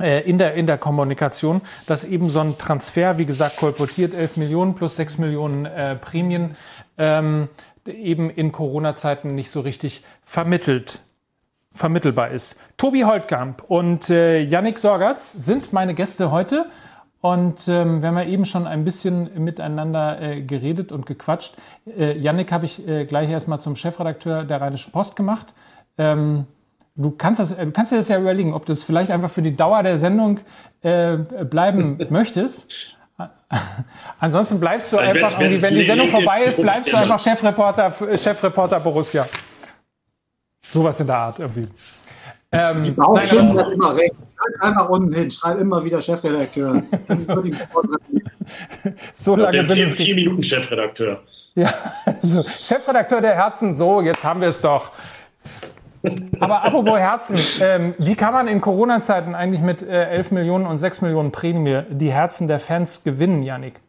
[0.00, 4.74] in der, in der Kommunikation, dass eben so ein Transfer, wie gesagt, kolportiert 11 Millionen
[4.74, 6.56] plus 6 Millionen äh, Prämien,
[6.98, 7.48] ähm,
[7.86, 11.02] eben in Corona-Zeiten nicht so richtig vermittelt
[11.72, 12.58] vermittelbar ist.
[12.76, 16.66] Tobi Holtkamp und äh, Yannick Sorgatz sind meine Gäste heute.
[17.20, 21.54] Und ähm, wir haben ja eben schon ein bisschen miteinander äh, geredet und gequatscht.
[21.86, 25.52] Äh, Yannick habe ich äh, gleich erstmal zum Chefredakteur der Rheinischen Post gemacht.
[25.98, 26.46] Ähm,
[27.00, 29.42] du kannst, das, du kannst dir das ja überlegen, ob du es vielleicht einfach für
[29.42, 30.40] die Dauer der Sendung
[30.82, 32.70] äh, bleiben möchtest.
[34.18, 38.80] Ansonsten bleibst du einfach, wenn, wenn die Sendung vorbei ist, bleibst du einfach Chefreporter, Chefreporter
[38.80, 39.26] Borussia.
[40.64, 41.68] Sowas in der Art irgendwie.
[42.52, 44.14] Ähm, die Bauchkind hat immer recht.
[44.14, 46.82] Schreib einfach unten hin, schreib immer wieder Chefredakteur.
[49.12, 49.94] So lange bin ich.
[49.94, 51.22] Vier Minuten Chefredakteur.
[51.54, 51.72] Ja,
[52.04, 54.90] also Chefredakteur der Herzen, so, jetzt haben wir es doch.
[56.40, 60.78] Aber apropos Herzen, ähm, wie kann man in Corona-Zeiten eigentlich mit äh, 11 Millionen und
[60.78, 63.80] 6 Millionen Prämie die Herzen der Fans gewinnen, Yannick?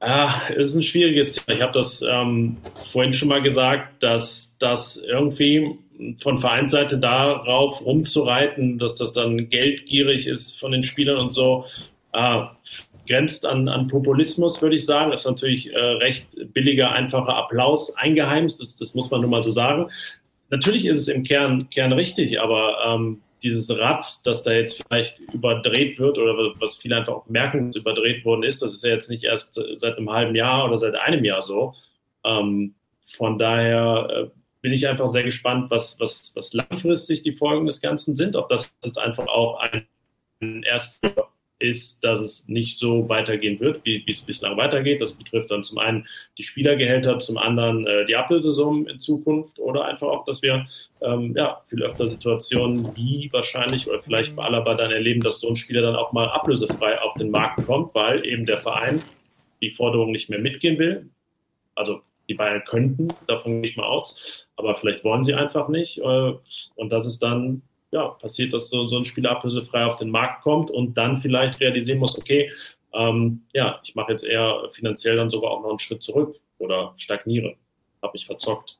[0.00, 1.56] Ah, es ist ein schwieriges Thema.
[1.56, 2.56] Ich habe das ähm,
[2.90, 5.78] vorhin schon mal gesagt, dass das irgendwie
[6.20, 11.66] von Vereinsseite darauf rumzureiten, dass das dann geldgierig ist von den Spielern und so,
[12.12, 12.42] äh,
[13.06, 15.10] grenzt an, an Populismus, würde ich sagen.
[15.10, 18.60] Das ist natürlich äh, recht billiger, einfacher Applaus eingeheimst.
[18.60, 19.90] Das, das muss man nun mal so sagen.
[20.50, 25.20] Natürlich ist es im Kern, Kern richtig, aber ähm, dieses Rad, das da jetzt vielleicht
[25.32, 28.90] überdreht wird oder was viele einfach auch merken, dass überdreht worden ist, das ist ja
[28.90, 31.74] jetzt nicht erst seit einem halben Jahr oder seit einem Jahr so.
[32.24, 32.74] Ähm,
[33.16, 37.80] von daher äh, bin ich einfach sehr gespannt, was, was, was langfristig die Folgen des
[37.80, 38.36] Ganzen sind.
[38.36, 41.00] Ob das jetzt einfach auch ein erstes
[41.62, 45.00] ist, dass es nicht so weitergehen wird, wie, wie es bislang weitergeht.
[45.00, 49.84] Das betrifft dann zum einen die Spielergehälter, zum anderen äh, die Ablösesummen in Zukunft oder
[49.84, 50.66] einfach auch, dass wir
[51.00, 55.48] ähm, ja, viel öfter Situationen wie wahrscheinlich oder vielleicht bei Alaba dann erleben, dass so
[55.48, 59.02] ein Spieler dann auch mal ablösefrei auf den Markt kommt, weil eben der Verein
[59.60, 61.08] die Forderung nicht mehr mitgehen will.
[61.74, 65.98] Also die Bayern könnten, davon gehe ich mal aus, aber vielleicht wollen sie einfach nicht.
[65.98, 66.32] Äh,
[66.74, 67.62] und das ist dann
[67.92, 71.60] ja, passiert, dass so, so ein Spieler ablösefrei auf den Markt kommt und dann vielleicht
[71.60, 72.50] realisieren muss, okay,
[72.94, 76.94] ähm, ja, ich mache jetzt eher finanziell dann sogar auch noch einen Schritt zurück oder
[76.96, 77.56] stagniere,
[78.02, 78.78] habe mich verzockt.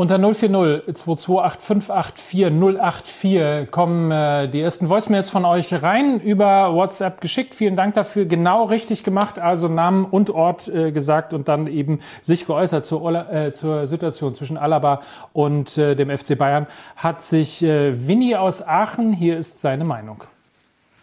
[0.00, 7.54] Unter 040 228584084 kommen äh, die ersten Voicemails von euch rein, über WhatsApp geschickt.
[7.54, 8.24] Vielen Dank dafür.
[8.24, 13.30] Genau richtig gemacht, also Namen und Ort äh, gesagt und dann eben sich geäußert zur,
[13.30, 15.02] äh, zur Situation zwischen Alaba
[15.34, 16.66] und äh, dem FC Bayern.
[16.96, 20.24] Hat sich äh, Winnie aus Aachen, hier ist seine Meinung.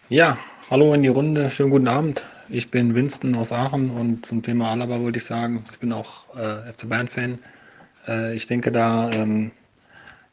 [0.08, 0.36] Ja,
[0.72, 2.26] hallo in die Runde, schönen guten Abend.
[2.48, 6.24] Ich bin Winston aus Aachen und zum Thema Alaba wollte ich sagen, ich bin auch
[6.34, 7.38] äh, FC Bayern-Fan.
[8.08, 9.52] Äh, ich denke da, ähm,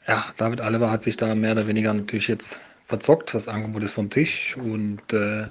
[0.07, 3.33] ja, David Alaba hat sich da mehr oder weniger natürlich jetzt verzockt.
[3.33, 5.47] Das Angebot ist vom Tisch und äh,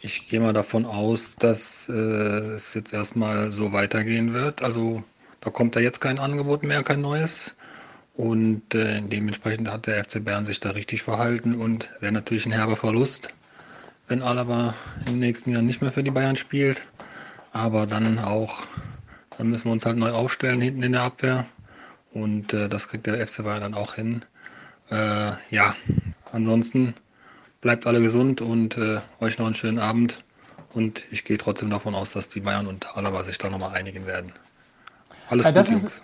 [0.00, 4.62] ich gehe mal davon aus, dass äh, es jetzt erstmal so weitergehen wird.
[4.62, 5.02] Also
[5.40, 7.54] da kommt da jetzt kein Angebot mehr, kein neues.
[8.14, 12.52] Und äh, dementsprechend hat der FC Bayern sich da richtig verhalten und wäre natürlich ein
[12.52, 13.34] herber Verlust,
[14.08, 14.74] wenn Alaba
[15.06, 16.80] im nächsten Jahr nicht mehr für die Bayern spielt.
[17.52, 18.66] Aber dann auch
[19.38, 21.46] dann müssen wir uns halt neu aufstellen hinten in der Abwehr.
[22.12, 24.24] Und äh, das kriegt der FC Bayern dann auch hin.
[24.90, 25.74] Äh, ja,
[26.32, 26.94] ansonsten
[27.60, 30.24] bleibt alle gesund und äh, euch noch einen schönen Abend.
[30.72, 34.06] Und ich gehe trotzdem davon aus, dass die Bayern und Alaba sich da nochmal einigen
[34.06, 34.32] werden.
[35.28, 36.02] Alles Gute, Jungs.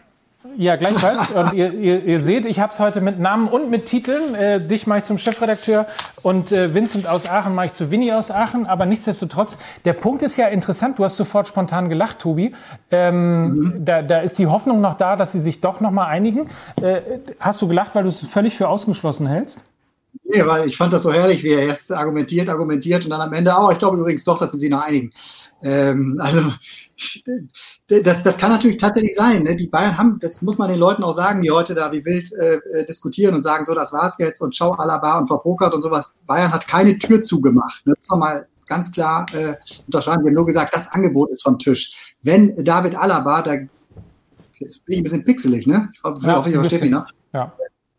[0.57, 1.31] Ja, gleichfalls.
[1.31, 4.35] Und ihr, ihr, ihr seht, ich habe es heute mit Namen und mit Titeln.
[4.35, 5.87] Äh, dich mache ich zum Chefredakteur
[6.22, 8.66] und äh, Vincent aus Aachen mache ich zu Winnie aus Aachen.
[8.66, 10.98] Aber nichtsdestotrotz, der Punkt ist ja interessant.
[10.98, 12.55] Du hast sofort spontan gelacht, Tobi.
[12.90, 13.85] Ähm, mhm.
[13.85, 16.48] da, da ist die Hoffnung noch da, dass sie sich doch noch mal einigen.
[16.81, 17.00] Äh,
[17.38, 19.61] hast du gelacht, weil du es völlig für ausgeschlossen hältst?
[20.25, 23.33] Nee, weil ich fand das so herrlich, wie er erst argumentiert, argumentiert und dann am
[23.33, 25.11] Ende, oh, ich glaube übrigens doch, dass sie sich noch einigen.
[25.62, 26.53] Ähm, also
[28.03, 29.44] das, das kann natürlich tatsächlich sein.
[29.44, 29.57] Ne?
[29.57, 32.33] Die Bayern haben, das muss man den Leuten auch sagen, die heute da wie wild
[32.33, 35.83] äh, äh diskutieren und sagen, so, das war's jetzt und schau Alaba und verpokert und
[35.83, 36.22] sowas.
[36.27, 37.87] Bayern hat keine Tür zugemacht.
[37.87, 37.94] Ne?
[38.09, 39.55] Muss mal ganz klar äh,
[39.87, 40.25] unterschreiben.
[40.25, 42.14] Wir haben nur gesagt, das Angebot ist vom Tisch.
[42.22, 43.55] Wenn David Alaba, da
[44.59, 45.90] jetzt bin ich ein bisschen pixelig, ne?
[45.92, 47.07] Ich hoffe, ja, ich verstehe mich, ne?
[47.33, 47.53] Ja.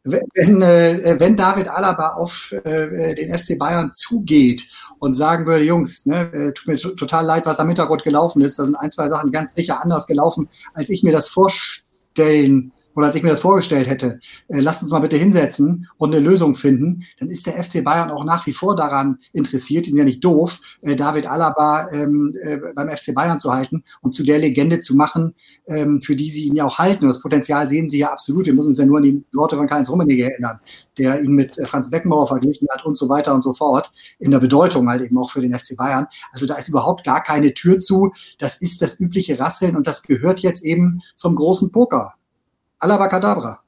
[0.03, 6.05] Wenn, äh, wenn David Alaba auf äh, den FC Bayern zugeht und sagen würde, Jungs,
[6.05, 8.59] ne, äh, tut mir total leid, was am Hintergrund gelaufen ist.
[8.59, 13.07] Da sind ein, zwei Sachen ganz sicher anders gelaufen, als ich mir das vorstellen oder
[13.07, 14.19] als ich mir das vorgestellt hätte.
[14.47, 17.03] Äh, lasst uns mal bitte hinsetzen und eine Lösung finden.
[17.19, 20.23] Dann ist der FC Bayern auch nach wie vor daran interessiert, die sind ja nicht
[20.23, 24.79] doof, äh, David Alaba ähm, äh, beim FC Bayern zu halten und zu der Legende
[24.79, 25.35] zu machen,
[25.67, 27.07] ähm, für die sie ihn ja auch halten.
[27.07, 28.45] Das Potenzial sehen sie ja absolut.
[28.45, 30.59] Wir müssen uns ja nur an die Worte von Karl-Heinz Rummenigge erinnern,
[30.97, 33.91] der ihn mit äh, Franz Beckenbauer verglichen hat und so weiter und so fort.
[34.19, 36.07] In der Bedeutung halt eben auch für den FC Bayern.
[36.31, 38.11] Also da ist überhaupt gar keine Tür zu.
[38.37, 42.13] Das ist das übliche Rasseln und das gehört jetzt eben zum großen Poker.
[42.83, 43.59] Alabacadabra.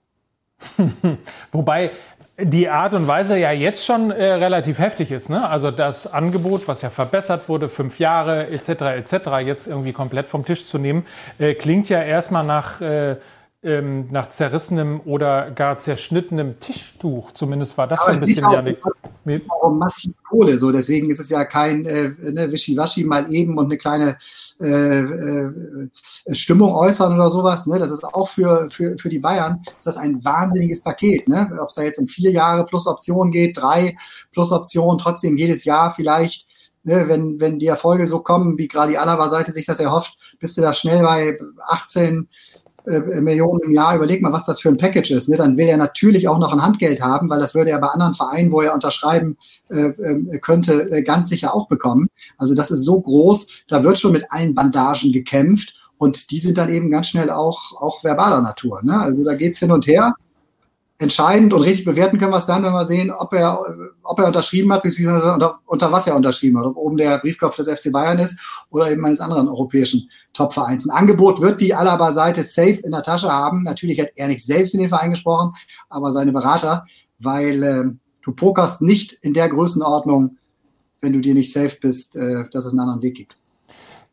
[1.52, 1.92] Wobei
[2.38, 5.30] die Art und Weise ja jetzt schon äh, relativ heftig ist.
[5.30, 5.48] Ne?
[5.48, 8.70] Also das Angebot, was ja verbessert wurde, fünf Jahre etc.
[8.98, 9.14] etc.
[9.46, 11.06] jetzt irgendwie komplett vom Tisch zu nehmen,
[11.40, 13.16] äh, klingt ja erstmal nach äh,
[13.66, 17.32] ähm, nach zerrissenem oder gar zerschnittenem Tischtuch.
[17.32, 18.80] Zumindest war das Aber so ein bisschen ja nicht.
[19.72, 23.78] massiv Kohle, so deswegen ist es ja kein äh, ne, Wischiwaschi mal eben und eine
[23.78, 24.18] kleine
[24.62, 25.90] äh, äh,
[26.32, 27.66] Stimmung äußern oder sowas.
[27.66, 27.80] Ne?
[27.80, 31.28] Das ist auch für, für, für die Bayern ist das ein wahnsinniges Paket.
[31.28, 31.50] Ne?
[31.60, 33.98] Ob es da jetzt um vier Jahre plus Option geht, drei
[34.32, 36.48] plus Option, trotzdem jedes Jahr vielleicht.
[36.88, 40.56] Ne, wenn, wenn die Erfolge so kommen, wie gerade die Alaba-Seite sich das erhofft, bist
[40.56, 41.36] du da schnell bei
[41.68, 42.26] 18, äh,
[42.86, 45.30] Millionen im Jahr, überleg mal, was das für ein Package ist.
[45.30, 45.38] Ne?
[45.38, 48.16] Dann will er natürlich auch noch ein Handgeld haben, weil das würde er bei anderen
[48.16, 49.38] Vereinen, wo er unterschreiben
[49.70, 52.08] äh, äh, könnte, äh, ganz sicher auch bekommen.
[52.38, 56.58] Also das ist so groß, da wird schon mit allen Bandagen gekämpft und die sind
[56.58, 58.82] dann eben ganz schnell auch, auch verbaler Natur.
[58.84, 59.00] Ne?
[59.00, 60.14] Also da geht's hin und her
[60.98, 63.60] entscheidend und richtig bewerten können wir es dann, wenn wir sehen, ob er,
[64.04, 67.58] ob er unterschrieben hat, beziehungsweise unter, unter was er unterschrieben hat, ob oben der Briefkopf
[67.58, 70.88] des FC Bayern ist oder eben eines anderen europäischen Topvereins.
[70.88, 73.64] Ein Angebot wird die Alaba-Seite safe in der Tasche haben.
[73.64, 75.54] Natürlich hat er nicht selbst mit dem Verein gesprochen,
[75.90, 76.86] aber seine Berater,
[77.20, 77.84] weil äh,
[78.22, 80.38] du pokerst nicht in der Größenordnung,
[81.02, 83.38] wenn du dir nicht safe bist, äh, dass es einen anderen Weg gibt.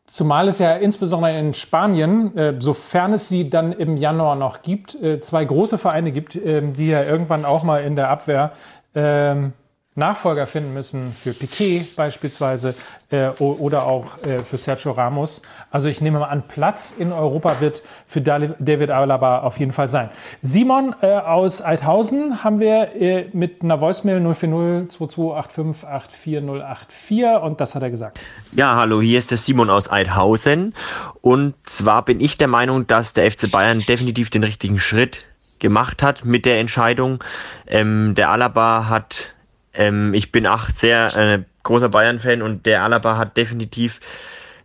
[0.05, 4.95] Zumal es ja insbesondere in Spanien, äh, sofern es sie dann im Januar noch gibt,
[5.01, 8.51] äh, zwei große Vereine gibt, äh, die ja irgendwann auch mal in der Abwehr
[8.95, 9.53] ähm,
[9.95, 12.73] Nachfolger finden müssen für Piquet beispielsweise
[13.11, 15.43] äh, oder auch äh, für Sergio Ramos.
[15.69, 19.87] Also ich nehme mal an, Platz in Europa wird für David Alaba auf jeden Fall
[19.87, 20.09] sein.
[20.41, 27.83] Simon äh, aus Althausen haben wir äh, mit einer Voicemail 040 2285 und das hat
[27.83, 28.19] er gesagt.
[28.51, 30.73] Ja, hallo, hier ist der Simon aus Althausen
[31.21, 35.25] und zwar bin ich der Meinung, dass der FC Bayern definitiv den richtigen Schritt
[35.59, 37.23] gemacht hat mit der Entscheidung.
[37.67, 39.33] Ähm, der Alaba hat
[39.73, 43.99] ähm, ich bin auch sehr äh, großer Bayern-Fan und der Alaba hat definitiv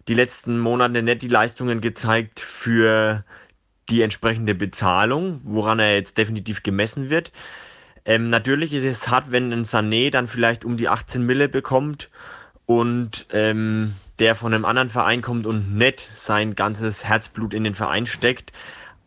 [0.09, 3.25] die letzten Monate nicht die Leistungen gezeigt für
[3.89, 7.33] die entsprechende Bezahlung, woran er jetzt definitiv gemessen wird.
[8.05, 12.11] Ähm, natürlich ist es hart, wenn ein Sané dann vielleicht um die 18 Mille bekommt
[12.67, 17.75] und ähm, der von einem anderen Verein kommt und nicht sein ganzes Herzblut in den
[17.75, 18.53] Verein steckt.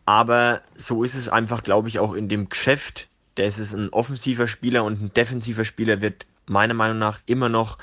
[0.04, 3.08] Aber so ist es einfach, glaube ich, auch in dem Geschäft.
[3.36, 7.48] Der ist es ein offensiver Spieler und ein defensiver Spieler wird meiner Meinung nach immer
[7.48, 7.78] noch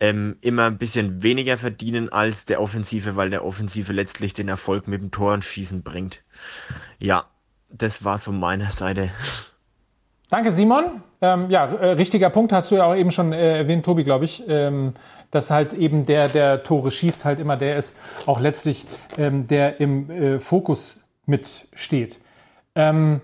[0.00, 4.88] ähm, immer ein bisschen weniger verdienen als der Offensive, weil der Offensive letztlich den Erfolg
[4.88, 6.22] mit dem Torenschießen bringt.
[7.00, 7.26] Ja,
[7.68, 9.10] das war so meiner Seite.
[10.30, 11.02] Danke, Simon.
[11.20, 14.24] Ähm, ja, äh, richtiger Punkt hast du ja auch eben schon äh, erwähnt, Tobi, glaube
[14.24, 14.94] ich, ähm,
[15.30, 18.86] dass halt eben der, der Tore schießt, halt immer der ist, auch letztlich
[19.18, 22.20] ähm, der im äh, Fokus mitsteht.
[22.74, 23.20] Ähm,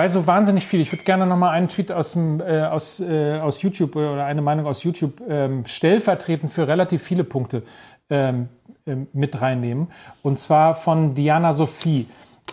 [0.00, 0.80] weil so wahnsinnig viel.
[0.80, 4.24] Ich würde gerne noch mal einen Tweet aus, dem, äh, aus, äh, aus YouTube oder
[4.24, 7.64] eine Meinung aus YouTube ähm, stellvertretend für relativ viele Punkte
[8.08, 8.48] ähm,
[8.86, 9.88] äh, mit reinnehmen.
[10.22, 12.06] Und zwar von Diana Sophie.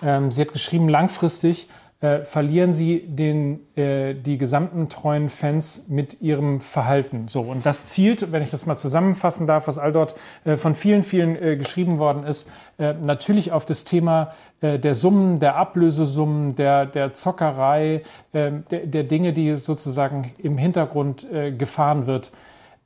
[0.04, 6.22] Ähm, sie hat geschrieben, langfristig äh, verlieren sie den, äh, die gesamten treuen Fans mit
[6.22, 7.28] ihrem Verhalten.
[7.28, 10.14] So, und das zielt, wenn ich das mal zusammenfassen darf, was all dort
[10.46, 14.32] äh, von vielen, vielen äh, geschrieben worden ist, äh, natürlich auf das Thema
[14.62, 20.60] äh, der Summen, der Ablösesummen, der, der Zockerei, äh, der, der Dinge, die sozusagen im
[20.60, 22.32] Hintergrund äh, gefahren wird.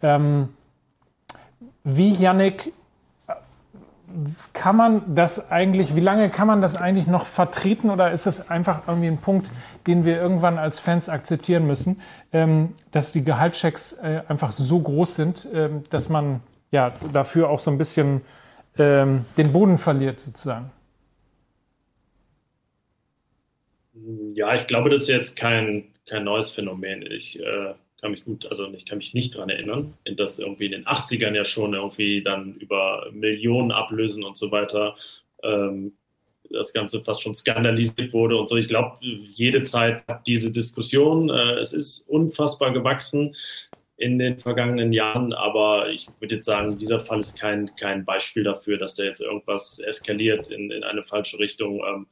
[0.02, 0.50] Ähm,
[1.84, 2.72] wie Yannick
[4.54, 8.50] kann man das eigentlich, wie lange kann man das eigentlich noch vertreten oder ist es
[8.50, 9.52] einfach irgendwie ein Punkt,
[9.88, 12.02] den wir irgendwann als Fans akzeptieren müssen,
[12.34, 17.60] ähm, dass die Gehaltschecks äh, einfach so groß sind, ähm, dass man ja dafür auch
[17.60, 18.22] so ein bisschen
[18.78, 20.72] ähm, den Boden verliert sozusagen?
[24.34, 27.04] Ja, ich glaube, das ist jetzt kein, kein neues Phänomen.
[27.04, 30.72] Ich äh, kann mich gut, also ich kann mich nicht daran erinnern, dass irgendwie in
[30.72, 34.96] den 80ern ja schon irgendwie dann über Millionen ablösen und so weiter
[35.44, 35.94] ähm,
[36.50, 38.58] das Ganze fast schon skandalisiert wurde und so.
[38.58, 41.30] Ich glaube, jede Zeit hat diese Diskussion.
[41.30, 43.36] Äh, es ist unfassbar gewachsen
[43.98, 48.44] in den vergangenen Jahren, aber ich würde jetzt sagen, dieser Fall ist kein, kein Beispiel
[48.44, 51.82] dafür, dass da jetzt irgendwas eskaliert in, in eine falsche Richtung.
[51.88, 52.08] Ähm,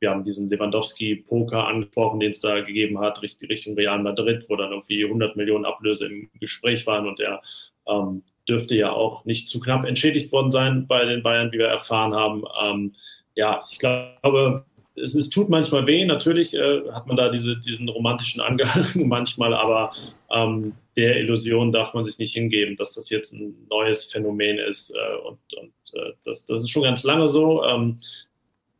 [0.00, 4.72] wir haben diesen Lewandowski-Poker angesprochen, den es da gegeben hat, Richtung Real Madrid, wo dann
[4.72, 7.42] irgendwie 100 Millionen Ablöse im Gespräch waren und er
[7.86, 11.68] ähm, dürfte ja auch nicht zu knapp entschädigt worden sein bei den Bayern, wie wir
[11.68, 12.44] erfahren haben.
[12.62, 12.94] Ähm,
[13.34, 14.64] ja, ich glaube,
[14.96, 19.54] es, es, tut manchmal weh, natürlich äh, hat man da diese, diesen romantischen Angehang manchmal,
[19.54, 19.92] aber
[20.30, 24.90] ähm, der Illusion darf man sich nicht hingeben, dass das jetzt ein neues Phänomen ist
[24.90, 27.64] äh, und, und äh, das, das ist schon ganz lange so.
[27.64, 28.00] Ähm,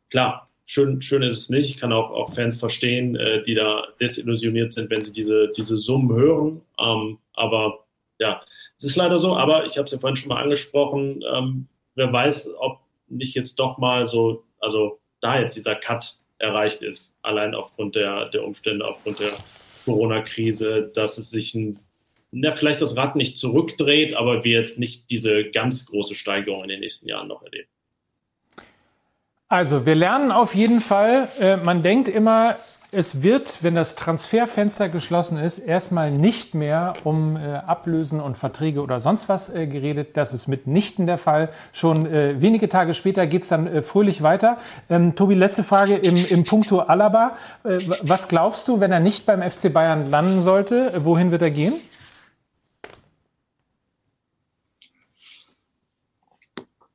[0.09, 1.67] klar, Schön, schön ist es nicht.
[1.67, 5.75] Ich kann auch, auch Fans verstehen, äh, die da desillusioniert sind, wenn sie diese, diese
[5.75, 6.61] Summen hören.
[6.79, 7.83] Ähm, aber
[8.19, 8.41] ja,
[8.77, 9.35] es ist leider so.
[9.35, 11.25] Aber ich habe es ja vorhin schon mal angesprochen.
[11.29, 12.79] Ähm, wer weiß, ob
[13.09, 18.29] nicht jetzt doch mal so, also da jetzt dieser Cut erreicht ist, allein aufgrund der,
[18.29, 19.33] der Umstände, aufgrund der
[19.83, 21.79] Corona-Krise, dass es sich ein,
[22.31, 26.69] na, vielleicht das Rad nicht zurückdreht, aber wir jetzt nicht diese ganz große Steigerung in
[26.69, 27.67] den nächsten Jahren noch erleben.
[29.51, 32.55] Also, wir lernen auf jeden Fall, äh, man denkt immer,
[32.93, 38.81] es wird, wenn das Transferfenster geschlossen ist, erstmal nicht mehr um äh, Ablösen und Verträge
[38.81, 40.15] oder sonst was äh, geredet.
[40.15, 41.49] Das ist mitnichten der Fall.
[41.73, 44.55] Schon äh, wenige Tage später geht's dann äh, fröhlich weiter.
[44.89, 47.35] Ähm, Tobi, letzte Frage im, im Punkto Alaba.
[47.65, 50.93] Äh, was glaubst du, wenn er nicht beim FC Bayern landen sollte?
[51.03, 51.73] Wohin wird er gehen?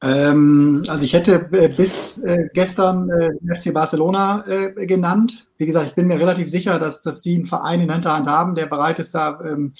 [0.02, 5.46] Ähm, also ich hätte äh, bis äh, gestern äh, FC Barcelona äh, genannt.
[5.56, 8.54] Wie gesagt, ich bin mir relativ sicher, dass, dass die einen Verein in Hinterhand haben,
[8.54, 9.72] der bereit ist, da ähm,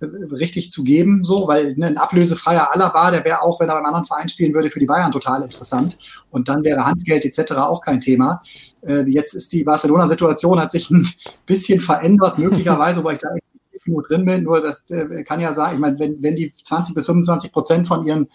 [0.00, 3.74] äh, richtig zu geben, so, weil ne, ein ablösefreier Alaba, der wäre auch, wenn er
[3.74, 5.98] beim anderen Verein spielen würde, für die Bayern total interessant.
[6.30, 7.52] Und dann wäre Handgeld etc.
[7.56, 8.42] auch kein Thema.
[8.80, 11.06] Äh, jetzt ist die Barcelona-Situation, hat sich ein
[11.44, 14.44] bisschen verändert, möglicherweise, wo ich da echt nur drin bin.
[14.44, 14.84] Nur das
[15.24, 18.28] kann ja sagen, ich meine, wenn, wenn die 20 bis 25 Prozent von ihren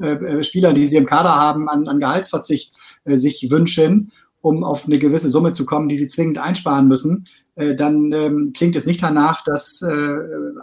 [0.00, 2.72] äh, äh, Spielern, die sie im Kader haben, an, an Gehaltsverzicht
[3.04, 7.26] äh, sich wünschen, um auf eine gewisse Summe zu kommen, die sie zwingend einsparen müssen,
[7.56, 10.14] äh, dann ähm, klingt es nicht danach, dass äh,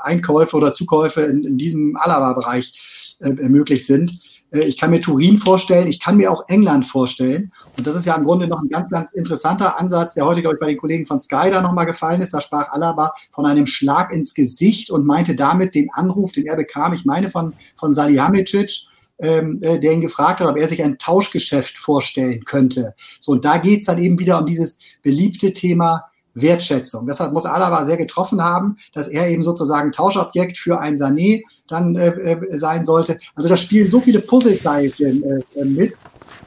[0.01, 2.73] Einkäufe oder Zukäufe in, in diesem Alaba-Bereich
[3.19, 4.19] äh, möglich sind.
[4.51, 7.51] Äh, ich kann mir Turin vorstellen, ich kann mir auch England vorstellen.
[7.77, 10.55] Und das ist ja im Grunde noch ein ganz, ganz interessanter Ansatz, der heute, glaube
[10.55, 12.33] ich, bei den Kollegen von Sky da nochmal gefallen ist.
[12.33, 16.55] Da sprach Alaba von einem Schlag ins Gesicht und meinte damit den Anruf, den er
[16.55, 18.87] bekam, ich meine von, von Salihamidzic,
[19.19, 22.95] ähm, äh, der ihn gefragt hat, ob er sich ein Tauschgeschäft vorstellen könnte.
[23.19, 27.07] So, und da geht's dann eben wieder um dieses beliebte Thema Wertschätzung.
[27.07, 31.95] Deshalb muss Alaba sehr getroffen haben, dass er eben sozusagen Tauschobjekt für ein Sané dann
[31.95, 33.17] äh, äh, sein sollte.
[33.35, 35.93] Also da spielen so viele Puzzleteilchen äh, äh mit,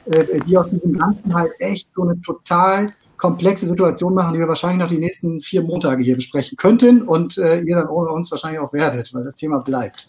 [0.05, 4.47] äh, die aus diesem Ganzen halt echt so eine total komplexe Situation machen, die wir
[4.47, 8.31] wahrscheinlich noch die nächsten vier Montage hier besprechen könnten und äh, ihr dann ohne uns
[8.31, 10.07] wahrscheinlich auch werdet, weil das Thema bleibt.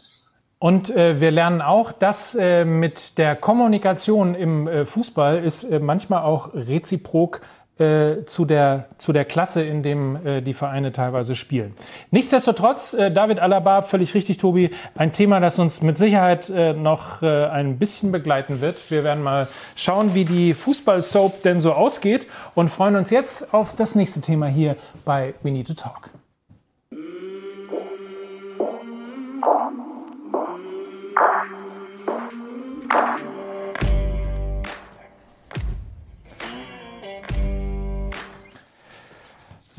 [0.62, 5.80] Und äh, wir lernen auch, dass äh, mit der Kommunikation im äh, Fußball ist äh,
[5.80, 7.40] manchmal auch reziprok
[7.78, 11.72] äh, zu, der, zu der Klasse, in dem äh, die Vereine teilweise spielen.
[12.10, 17.22] Nichtsdestotrotz, äh, David Alaba, völlig richtig, Tobi, ein Thema, das uns mit Sicherheit äh, noch
[17.22, 18.90] äh, ein bisschen begleiten wird.
[18.90, 23.74] Wir werden mal schauen, wie die Fußball-Soap denn so ausgeht und freuen uns jetzt auf
[23.74, 26.10] das nächste Thema hier bei We Need to Talk.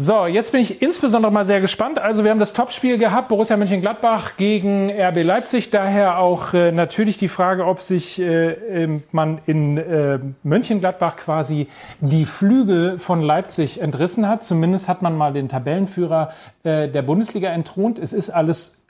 [0.04, 2.00] So, jetzt bin ich insbesondere mal sehr gespannt.
[2.00, 5.70] Also wir haben das Topspiel gehabt, Borussia Mönchengladbach gegen RB Leipzig.
[5.70, 11.68] Daher auch äh, natürlich die Frage, ob sich äh, man in äh, Mönchengladbach quasi
[12.00, 14.44] die Flügel von Leipzig entrissen hat.
[14.44, 16.32] Zumindest hat man mal den Tabellenführer
[16.64, 18.00] äh, der Bundesliga entthront.
[18.00, 18.82] Es ist alles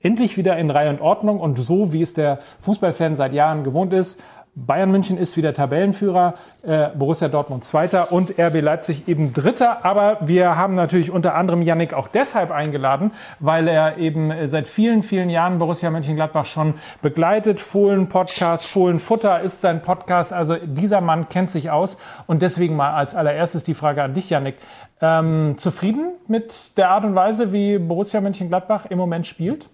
[0.00, 3.92] endlich wieder in Reihe und Ordnung und so, wie es der Fußballfan seit Jahren gewohnt
[3.92, 4.20] ist.
[4.54, 9.84] Bayern München ist wieder Tabellenführer, äh, Borussia Dortmund Zweiter und RB Leipzig eben Dritter.
[9.84, 15.02] Aber wir haben natürlich unter anderem Yannick auch deshalb eingeladen, weil er eben seit vielen,
[15.02, 17.60] vielen Jahren Borussia Mönchengladbach schon begleitet.
[17.60, 20.32] Fohlen Podcast, Fohlen Futter ist sein Podcast.
[20.32, 21.98] Also dieser Mann kennt sich aus.
[22.26, 24.56] Und deswegen mal als allererstes die Frage an dich, Yannick.
[25.00, 29.70] Ähm, zufrieden mit der Art und Weise, wie Borussia Mönchengladbach im Moment spielt?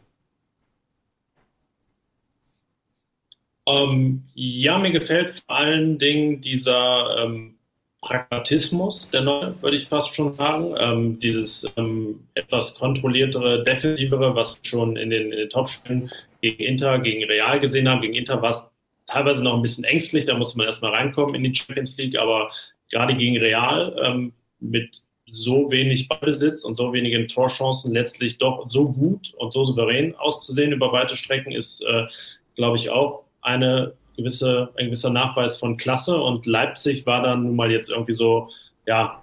[3.67, 7.57] Ähm, ja, mir gefällt vor allen Dingen dieser ähm,
[8.01, 10.75] Pragmatismus, der neue, würde ich fast schon sagen.
[10.79, 16.11] Ähm, dieses ähm, etwas kontrolliertere, defensivere, was wir schon in den, in den Topspielen
[16.41, 18.03] gegen Inter, gegen Real gesehen haben.
[18.03, 18.71] Gegen Inter war es
[19.07, 22.51] teilweise noch ein bisschen ängstlich, da musste man erstmal reinkommen in die Champions League, aber
[22.91, 28.85] gerade gegen Real ähm, mit so wenig Ballbesitz und so wenigen Torchancen letztlich doch so
[28.85, 32.07] gut und so souverän auszusehen über weite Strecken ist, äh,
[32.55, 37.57] glaube ich, auch eine gewisse, ein gewisser Nachweis von Klasse und Leipzig war dann nun
[37.57, 38.51] mal jetzt irgendwie so,
[38.86, 39.22] ja,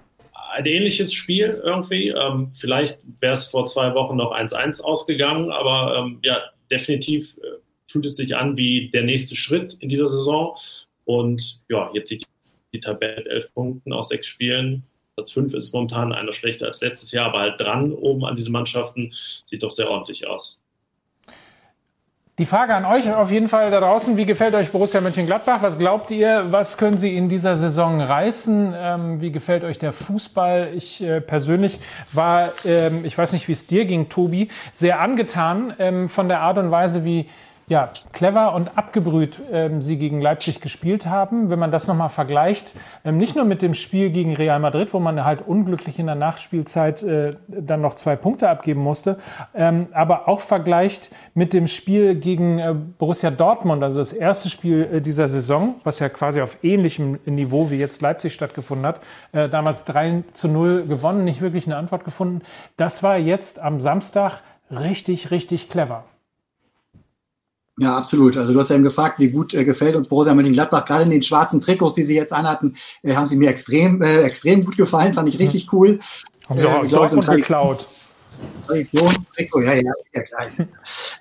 [0.53, 2.09] ein ähnliches Spiel irgendwie.
[2.09, 7.57] Ähm, vielleicht wäre es vor zwei Wochen noch 1-1 ausgegangen, aber ähm, ja, definitiv äh,
[7.87, 10.55] fühlt es sich an wie der nächste Schritt in dieser Saison.
[11.05, 12.23] Und ja, jetzt sieht
[12.73, 14.83] die Tabelle mit elf Punkten aus sechs Spielen.
[15.15, 18.51] Platz fünf ist momentan einer schlechter als letztes Jahr, aber halt dran oben an diesen
[18.51, 19.13] Mannschaften
[19.43, 20.59] sieht doch sehr ordentlich aus.
[22.39, 25.61] Die Frage an euch auf jeden Fall da draußen, wie gefällt euch Borussia Mönchengladbach?
[25.61, 28.73] Was glaubt ihr, was können sie in dieser Saison reißen?
[28.75, 30.71] Ähm, wie gefällt euch der Fußball?
[30.73, 31.79] Ich äh, persönlich
[32.11, 36.41] war, ähm, ich weiß nicht, wie es dir ging, Tobi, sehr angetan ähm, von der
[36.41, 37.29] Art und Weise, wie
[37.67, 41.49] ja, clever und abgebrüht ähm, sie gegen Leipzig gespielt haben.
[41.49, 44.99] Wenn man das nochmal vergleicht, ähm, nicht nur mit dem Spiel gegen Real Madrid, wo
[44.99, 49.17] man halt unglücklich in der Nachspielzeit äh, dann noch zwei Punkte abgeben musste,
[49.55, 54.89] ähm, aber auch vergleicht mit dem Spiel gegen äh, Borussia Dortmund, also das erste Spiel
[54.91, 58.99] äh, dieser Saison, was ja quasi auf ähnlichem Niveau wie jetzt Leipzig stattgefunden hat,
[59.31, 62.41] äh, damals 3 zu 0 gewonnen, nicht wirklich eine Antwort gefunden.
[62.75, 66.03] Das war jetzt am Samstag richtig, richtig clever.
[67.79, 68.37] Ja, absolut.
[68.37, 70.85] Also du hast ja eben gefragt, wie gut äh, gefällt uns Borussia Mönchengladbach.
[70.85, 74.21] Gerade in den schwarzen Trikots, die sie jetzt anhatten, äh, haben sie mir extrem, äh,
[74.21, 75.13] extrem gut gefallen.
[75.13, 75.99] Fand ich richtig cool.
[76.47, 77.87] Haben sie auch aus Dortmund geklaut.
[78.67, 80.47] Traditionstrikot, ja, ja, ja klar.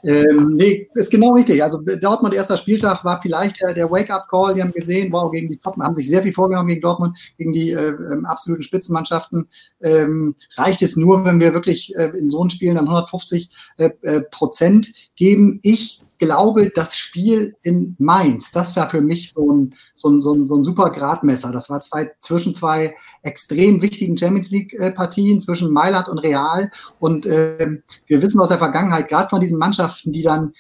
[0.05, 1.63] ähm, nee, ist genau richtig.
[1.63, 4.55] Also Dortmund erster Spieltag war vielleicht der, der Wake-up-Call.
[4.55, 7.53] Die haben gesehen, wow, gegen die Top, haben sich sehr viel vorgenommen gegen Dortmund, gegen
[7.53, 9.49] die äh, ähm, absoluten Spitzenmannschaften.
[9.81, 13.91] Ähm, reicht es nur, wenn wir wirklich äh, in so einem Spiel dann 150 äh,
[14.03, 15.61] äh, Prozent geben.
[15.63, 20.35] Ich glaube, das Spiel in Mainz, das war für mich so ein, so ein, so
[20.35, 21.51] ein, so ein super Gradmesser.
[21.51, 26.71] Das war zwei, zwischen zwei extrem wichtigen Champions League-Partien, zwischen Mailand und Real.
[27.01, 30.53] Und äh, wir wissen aus der Vergangenheit, gerade von diesen Mannschaften, die dann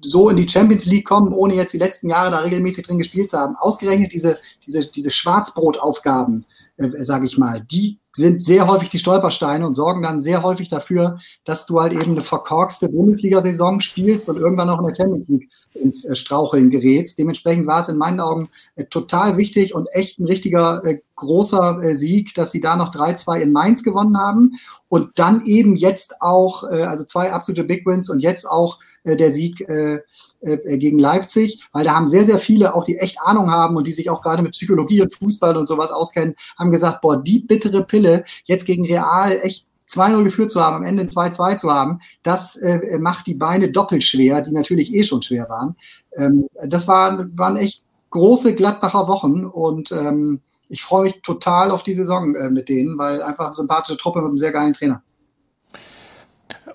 [0.00, 3.28] so in die Champions League kommen, ohne jetzt die letzten Jahre da regelmäßig drin gespielt
[3.28, 6.46] zu haben, ausgerechnet diese, diese, diese Schwarzbrotaufgaben,
[6.78, 10.68] äh, sage ich mal, die sind sehr häufig die Stolpersteine und sorgen dann sehr häufig
[10.68, 15.28] dafür, dass du halt eben eine verkorkste Bundesliga-Saison spielst und irgendwann noch in der Champions
[15.28, 15.48] League
[15.78, 17.18] ins äh, Straucheln gerätst.
[17.18, 21.94] Dementsprechend war es in meinen Augen äh, total wichtig und echt ein richtiger äh, großer
[21.96, 24.52] Sieg, dass sie da noch 3-2 in Mainz gewonnen haben
[24.88, 29.66] und dann eben jetzt auch, also zwei absolute Big Wins und jetzt auch der Sieg
[29.66, 33.92] gegen Leipzig, weil da haben sehr, sehr viele, auch die echt Ahnung haben und die
[33.92, 37.82] sich auch gerade mit Psychologie und Fußball und sowas auskennen, haben gesagt, boah, die bittere
[37.84, 42.56] Pille, jetzt gegen Real echt 2-0 geführt zu haben, am Ende 2-2 zu haben, das
[42.56, 45.76] äh, macht die Beine doppelt schwer, die natürlich eh schon schwer waren.
[46.16, 51.82] Ähm, das war, waren echt große Gladbacher Wochen und ähm, ich freue mich total auf
[51.82, 55.02] die Saison äh, mit denen, weil einfach eine sympathische Truppe mit einem sehr geilen Trainer.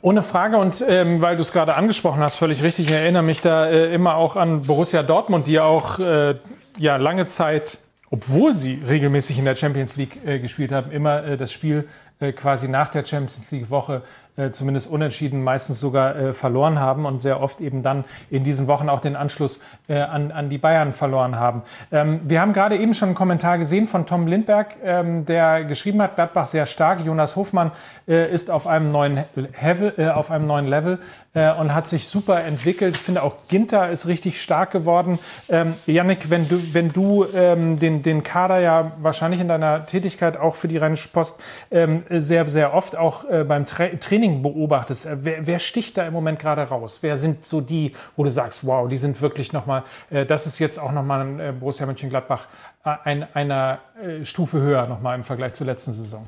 [0.01, 3.39] Ohne Frage und ähm, weil du es gerade angesprochen hast, völlig richtig, ich erinnere mich
[3.39, 6.35] da äh, immer auch an Borussia Dortmund, die ja auch äh,
[6.77, 7.77] ja, lange Zeit,
[8.09, 11.87] obwohl sie regelmäßig in der Champions League äh, gespielt haben, immer äh, das Spiel
[12.35, 14.03] quasi nach der Champions League Woche
[14.35, 18.67] äh, zumindest unentschieden, meistens sogar äh, verloren haben und sehr oft eben dann in diesen
[18.67, 21.61] Wochen auch den Anschluss äh, an, an die Bayern verloren haben.
[21.91, 26.01] Ähm, wir haben gerade eben schon einen Kommentar gesehen von Tom Lindberg, ähm, der geschrieben
[26.01, 27.05] hat, Gladbach sehr stark.
[27.05, 27.71] Jonas Hofmann
[28.07, 30.99] äh, ist auf einem neuen Level, äh, auf einem neuen Level
[31.35, 32.95] und hat sich super entwickelt.
[32.95, 35.17] Ich finde auch Ginter ist richtig stark geworden.
[35.49, 40.37] Ähm, Yannick, wenn du, wenn du ähm, den, den Kader ja wahrscheinlich in deiner Tätigkeit
[40.37, 41.37] auch für die Rheinische Post
[41.71, 45.97] ähm, sehr, sehr oft auch äh, beim Tra Training Training beobachtest, äh, wer, wer, sticht
[45.97, 46.99] da im Moment gerade raus?
[47.01, 50.59] Wer sind so die, wo du sagst, wow, die sind wirklich nochmal, äh, das ist
[50.59, 52.47] jetzt auch nochmal ein äh, Borussia Mönchengladbach
[52.85, 56.25] äh, ein, einer äh, Stufe höher nochmal im Vergleich zur letzten Saison?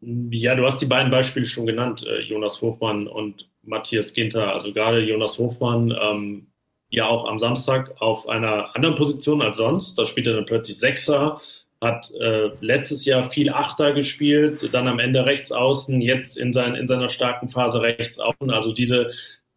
[0.00, 4.52] Ja, du hast die beiden Beispiele schon genannt, äh, Jonas Hofmann und Matthias Ginter.
[4.54, 6.46] Also gerade Jonas Hofmann, ähm,
[6.90, 9.98] ja auch am Samstag auf einer anderen Position als sonst.
[9.98, 11.40] Da spielt er dann plötzlich Sechser
[11.80, 16.74] hat äh, letztes Jahr viel Achter gespielt, dann am Ende rechts außen, jetzt in, sein,
[16.74, 18.50] in seiner starken Phase rechts außen.
[18.50, 19.10] Also diese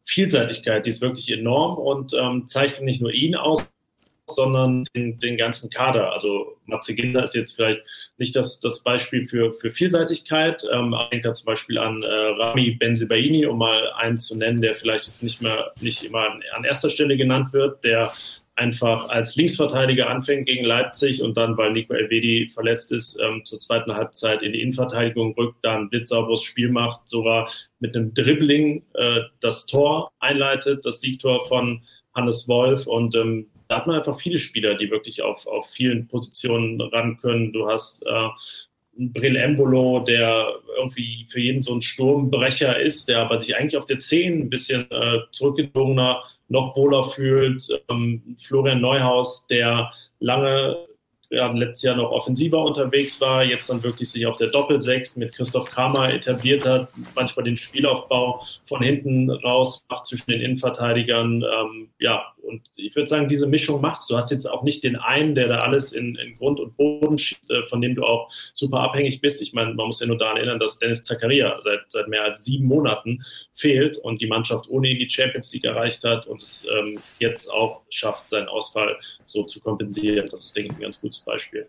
[0.04, 3.68] Vielseitigkeit, die ist wirklich enorm und ähm, zeichnet nicht nur ihn aus,
[4.28, 6.14] sondern den, den ganzen Kader.
[6.14, 7.82] Also Matze Ginter ist jetzt vielleicht
[8.18, 10.64] nicht das, das Beispiel für, für Vielseitigkeit.
[10.72, 14.76] Ähm, denkt da zum Beispiel an äh, Rami Benzibaini, um mal einen zu nennen, der
[14.76, 18.14] vielleicht jetzt nicht mehr nicht immer an erster Stelle genannt wird, der
[18.56, 23.60] einfach als Linksverteidiger anfängt gegen Leipzig und dann, weil Nico Elvedi verletzt ist, ähm, zur
[23.60, 27.50] zweiten Halbzeit in die Innenverteidigung rückt, dann blitzsauberes Spiel macht, sogar
[27.80, 31.82] mit einem Dribbling äh, das Tor einleitet, das Siegtor von
[32.14, 36.10] Hannes Wolf und ähm, da hat man einfach viele Spieler, die wirklich auf, auf vielen
[36.10, 37.54] Positionen ran können.
[37.54, 38.28] Du hast äh,
[38.98, 43.86] Brill Embolo, der irgendwie für jeden so ein Sturmbrecher ist, der aber sich eigentlich auf
[43.86, 46.22] der 10 ein bisschen äh, zurückgezogener
[46.52, 47.68] noch wohler fühlt.
[47.90, 50.88] Ähm, Florian Neuhaus, der lange
[51.32, 55.34] ja, letztes Jahr noch offensiver unterwegs war, jetzt dann wirklich sich auf der Doppelsechs mit
[55.34, 61.42] Christoph Kramer etabliert hat, manchmal den Spielaufbau von hinten raus macht zwischen den Innenverteidigern.
[61.42, 64.08] Ähm, ja, und ich würde sagen, diese Mischung macht's.
[64.08, 67.18] Du hast jetzt auch nicht den einen, der da alles in, in Grund und Boden
[67.18, 69.42] schießt, äh, von dem du auch super abhängig bist.
[69.42, 72.44] Ich meine, man muss ja nur daran erinnern, dass Dennis Zakaria seit, seit mehr als
[72.44, 73.24] sieben Monaten
[73.54, 77.52] fehlt und die Mannschaft ohne ihn die Champions League erreicht hat und es ähm, jetzt
[77.52, 80.28] auch schafft, seinen Ausfall so zu kompensieren.
[80.30, 81.68] Das ist, denke ich, ein ganz gutes Beispiel.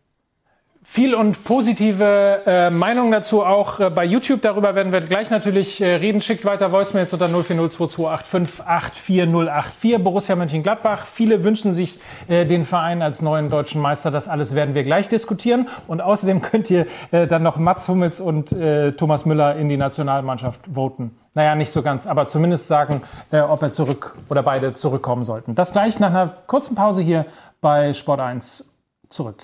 [0.84, 4.42] Viel und positive äh, Meinungen dazu auch äh, bei YouTube.
[4.42, 6.20] Darüber werden wir gleich natürlich äh, reden.
[6.20, 9.98] Schickt weiter Voicemails unter 040228584084.
[9.98, 11.06] Borussia Mönchengladbach.
[11.06, 14.10] Viele wünschen sich äh, den Verein als neuen deutschen Meister.
[14.10, 15.68] Das alles werden wir gleich diskutieren.
[15.86, 19.76] Und außerdem könnt ihr äh, dann noch Mats Hummels und äh, Thomas Müller in die
[19.76, 21.16] Nationalmannschaft voten.
[21.34, 25.54] Naja, nicht so ganz, aber zumindest sagen, äh, ob er zurück oder beide zurückkommen sollten.
[25.54, 27.26] Das gleich nach einer kurzen Pause hier
[27.60, 28.74] bei Sport 1
[29.08, 29.40] zurück.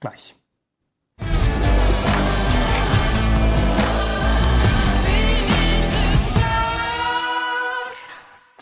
[0.00, 0.37] Gleich.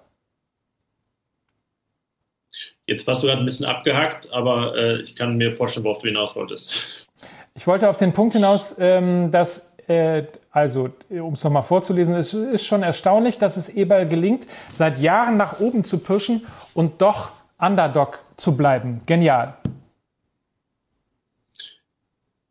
[2.87, 6.07] Jetzt warst du gerade ein bisschen abgehackt, aber äh, ich kann mir vorstellen, worauf du
[6.07, 6.89] hinaus wolltest.
[7.55, 9.77] Ich wollte auf den Punkt hinaus, ähm, dass
[10.51, 15.37] also, um es nochmal vorzulesen, es ist schon erstaunlich, dass es Eberl gelingt, seit Jahren
[15.37, 19.01] nach oben zu pirschen und doch Underdog zu bleiben.
[19.07, 19.57] Genial.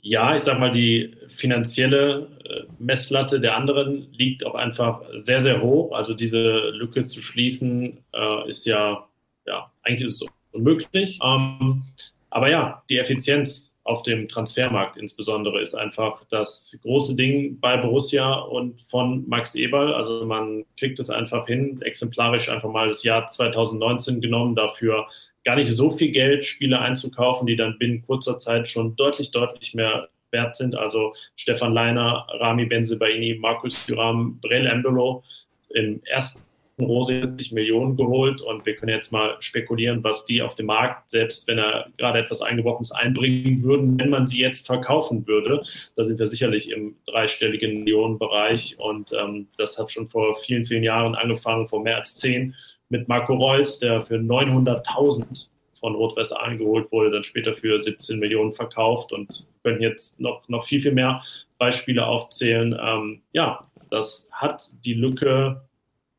[0.01, 5.61] Ja, ich sag mal, die finanzielle äh, Messlatte der anderen liegt auch einfach sehr, sehr
[5.61, 5.91] hoch.
[5.91, 9.07] Also diese Lücke zu schließen, äh, ist ja,
[9.45, 11.19] ja, eigentlich ist es unmöglich.
[11.23, 11.83] Ähm,
[12.29, 18.33] aber ja, die Effizienz auf dem Transfermarkt insbesondere ist einfach das große Ding bei Borussia
[18.35, 19.95] und von Max Eberl.
[19.95, 25.07] Also man kriegt es einfach hin, exemplarisch einfach mal das Jahr 2019 genommen, dafür
[25.43, 29.73] gar nicht so viel Geld Spiele einzukaufen, die dann binnen kurzer Zeit schon deutlich, deutlich
[29.73, 30.75] mehr wert sind.
[30.75, 35.23] Also Stefan Leiner, Rami Benzebaini, Markus Thuram, Brel Embolo
[35.73, 36.41] im ersten
[36.85, 41.09] Rose 70 Millionen geholt und wir können jetzt mal spekulieren, was die auf dem Markt,
[41.09, 45.61] selbst wenn er gerade etwas Eingebrochenes einbringen würden, wenn man sie jetzt verkaufen würde.
[45.95, 50.83] Da sind wir sicherlich im dreistelligen Millionenbereich und ähm, das hat schon vor vielen, vielen
[50.83, 52.55] Jahren angefangen, vor mehr als zehn,
[52.89, 55.47] mit Marco Reus, der für 900.000
[55.79, 60.81] von Rot-Weiß wurde, dann später für 17 Millionen verkauft und können jetzt noch, noch viel,
[60.81, 61.23] viel mehr
[61.57, 62.77] Beispiele aufzählen.
[62.81, 65.61] Ähm, ja, das hat die Lücke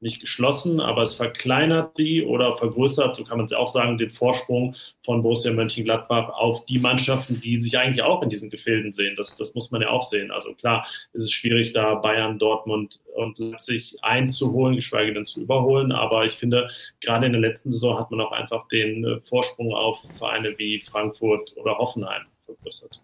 [0.00, 4.10] nicht geschlossen, aber es verkleinert sie oder vergrößert, so kann man es auch sagen, den
[4.10, 4.74] Vorsprung
[5.04, 9.14] von Borussia Mönchengladbach auf die Mannschaften, die sich eigentlich auch in diesen Gefilden sehen.
[9.16, 10.30] Das, das muss man ja auch sehen.
[10.30, 15.92] Also klar, ist es schwierig, da Bayern, Dortmund und Leipzig einzuholen, geschweige denn zu überholen.
[15.92, 16.68] Aber ich finde,
[17.00, 20.80] gerade in der letzten Saison hat man auch einfach den äh, Vorsprung auf Vereine wie
[20.80, 23.00] Frankfurt oder Hoffenheim vergrößert.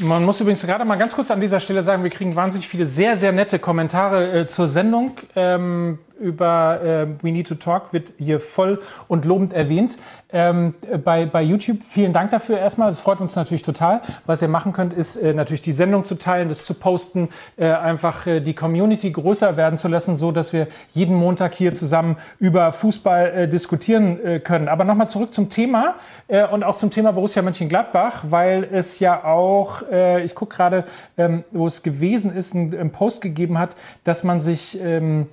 [0.00, 2.86] Man muss übrigens gerade mal ganz kurz an dieser Stelle sagen, wir kriegen wahnsinnig viele
[2.86, 5.18] sehr, sehr nette Kommentare äh, zur Sendung.
[5.34, 9.98] Ähm, über äh, We Need to Talk wird hier voll und lobend erwähnt.
[10.32, 12.88] Ähm, bei, bei YouTube vielen Dank dafür erstmal.
[12.88, 14.02] Das freut uns natürlich total.
[14.26, 17.70] Was ihr machen könnt, ist äh, natürlich die Sendung zu teilen, das zu posten, äh,
[17.70, 22.16] einfach äh, die Community größer werden zu lassen, so dass wir jeden Montag hier zusammen
[22.38, 24.68] über Fußball äh, diskutieren äh, können.
[24.68, 25.94] Aber nochmal zurück zum Thema
[26.28, 30.84] äh, und auch zum Thema Borussia Mönchengladbach, weil es ja auch, äh, ich gucke gerade,
[31.16, 35.26] ähm, wo es gewesen ist, einen Post gegeben hat, dass man sich ähm,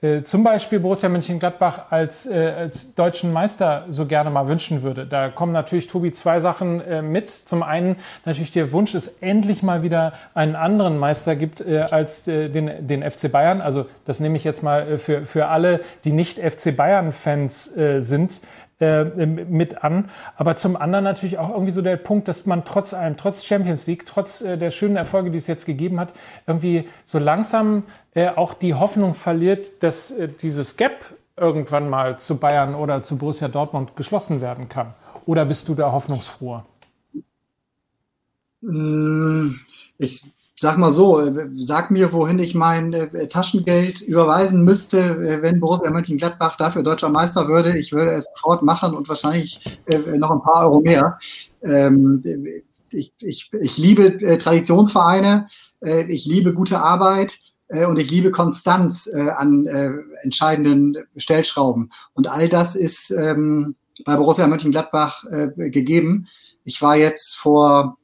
[0.00, 5.06] äh, zum Beispiel Borussia Mönchengladbach als, äh, als deutschen Meister so gerne mal wünschen würde.
[5.06, 7.28] Da kommen natürlich, Tobi, zwei Sachen äh, mit.
[7.28, 12.28] Zum einen natürlich der Wunsch, es endlich mal wieder einen anderen Meister gibt äh, als
[12.28, 13.60] äh, den, den FC Bayern.
[13.60, 18.00] Also das nehme ich jetzt mal äh, für, für alle, die nicht FC Bayern-Fans äh,
[18.00, 18.40] sind,
[18.80, 20.08] äh, mit an.
[20.36, 23.86] Aber zum anderen natürlich auch irgendwie so der Punkt, dass man trotz allem, trotz Champions
[23.86, 26.12] League, trotz äh, der schönen Erfolge, die es jetzt gegeben hat,
[26.46, 31.04] irgendwie so langsam äh, auch die Hoffnung verliert, dass äh, dieses Gap
[31.36, 34.94] irgendwann mal zu Bayern oder zu Borussia Dortmund geschlossen werden kann.
[35.26, 36.64] Oder bist du da hoffnungsfroher?
[38.62, 39.58] Hm,
[39.98, 40.22] ich
[40.60, 45.60] sag mal so, äh, sag mir, wohin ich mein äh, Taschengeld überweisen müsste, äh, wenn
[45.60, 47.78] Borussia Mönchengladbach dafür deutscher Meister würde.
[47.78, 51.18] Ich würde es sofort machen und wahrscheinlich äh, noch ein paar Euro mehr.
[51.62, 52.22] Ähm,
[52.90, 55.46] ich, ich, ich liebe äh, Traditionsvereine,
[55.80, 57.38] äh, ich liebe gute Arbeit
[57.70, 59.66] und ich liebe Konstanz an
[60.22, 61.92] entscheidenden Stellschrauben.
[62.14, 63.74] Und all das ist ähm,
[64.06, 65.22] bei Borussia Mönchengladbach
[65.54, 66.28] gegeben.
[66.64, 67.97] Ich war jetzt vor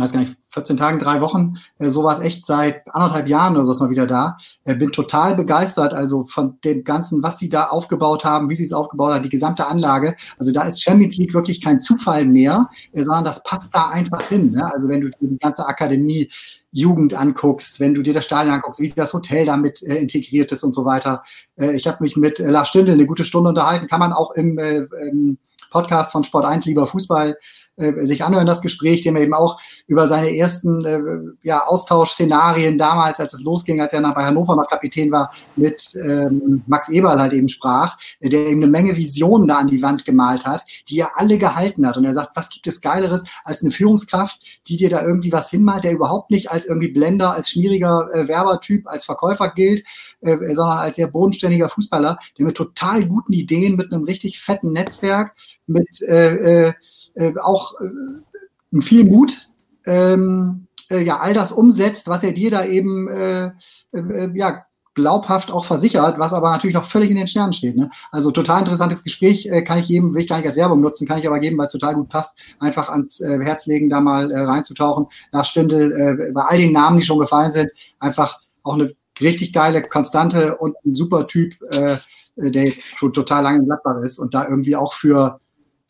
[0.00, 3.84] weiß gar nicht, 14 Tagen, drei Wochen, äh, sowas echt seit anderthalb Jahren oder so
[3.84, 4.36] mal wieder da.
[4.64, 8.64] Äh, bin total begeistert, also von dem Ganzen, was sie da aufgebaut haben, wie sie
[8.64, 10.14] es aufgebaut haben, die gesamte Anlage.
[10.38, 14.22] Also da ist Champions League wirklich kein Zufall mehr, äh, sondern das passt da einfach
[14.22, 14.52] hin.
[14.52, 14.72] Ne?
[14.72, 16.30] Also wenn du die ganze Akademie
[16.70, 20.64] Jugend anguckst, wenn du dir das Stadion anguckst, wie das Hotel damit äh, integriert ist
[20.64, 21.22] und so weiter.
[21.56, 24.32] Äh, ich habe mich mit äh, Lars Stündel eine gute Stunde unterhalten, kann man auch
[24.32, 25.38] im, äh, im
[25.70, 27.36] Podcast von Sport 1 lieber Fußball
[27.78, 31.00] äh, sich anhören, das Gespräch, dem er eben auch über seine ersten äh,
[31.42, 35.94] ja, Austauschszenarien damals, als es losging, als er nach bei Hannover noch Kapitän war, mit
[35.94, 39.82] ähm, Max Eberl halt eben sprach, äh, der eben eine Menge Visionen da an die
[39.82, 41.96] Wand gemalt hat, die er alle gehalten hat.
[41.96, 45.50] Und er sagt, was gibt es Geileres als eine Führungskraft, die dir da irgendwie was
[45.50, 49.84] hinmalt, der überhaupt nicht als irgendwie Blender, als schmieriger äh, Werbertyp, als Verkäufer gilt,
[50.20, 54.72] äh, sondern als sehr bodenständiger Fußballer, der mit total guten Ideen, mit einem richtig fetten
[54.72, 55.34] Netzwerk,
[55.66, 56.72] mit äh,
[57.18, 59.48] äh, äh, auch äh, viel Mut
[59.86, 63.50] ähm, äh, ja all das umsetzt, was er dir da eben äh,
[63.92, 64.64] äh, ja
[64.94, 67.76] glaubhaft auch versichert, was aber natürlich noch völlig in den Sternen steht.
[67.76, 67.88] Ne?
[68.10, 71.06] Also total interessantes Gespräch, äh, kann ich jedem, will ich gar nicht als Werbung nutzen,
[71.06, 74.00] kann ich aber geben, weil es total gut passt, einfach ans äh, Herz legen, da
[74.00, 75.06] mal äh, reinzutauchen.
[75.30, 78.90] Nach Stündel, äh, bei all den Namen, die schon gefallen sind, einfach auch eine
[79.20, 81.98] richtig geile, konstante und ein super Typ, äh,
[82.36, 85.40] der schon total lange in Gladbach ist und da irgendwie auch für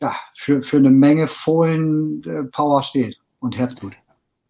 [0.01, 3.95] ja, für, für eine Menge Fohlen-Power steht und Herzblut.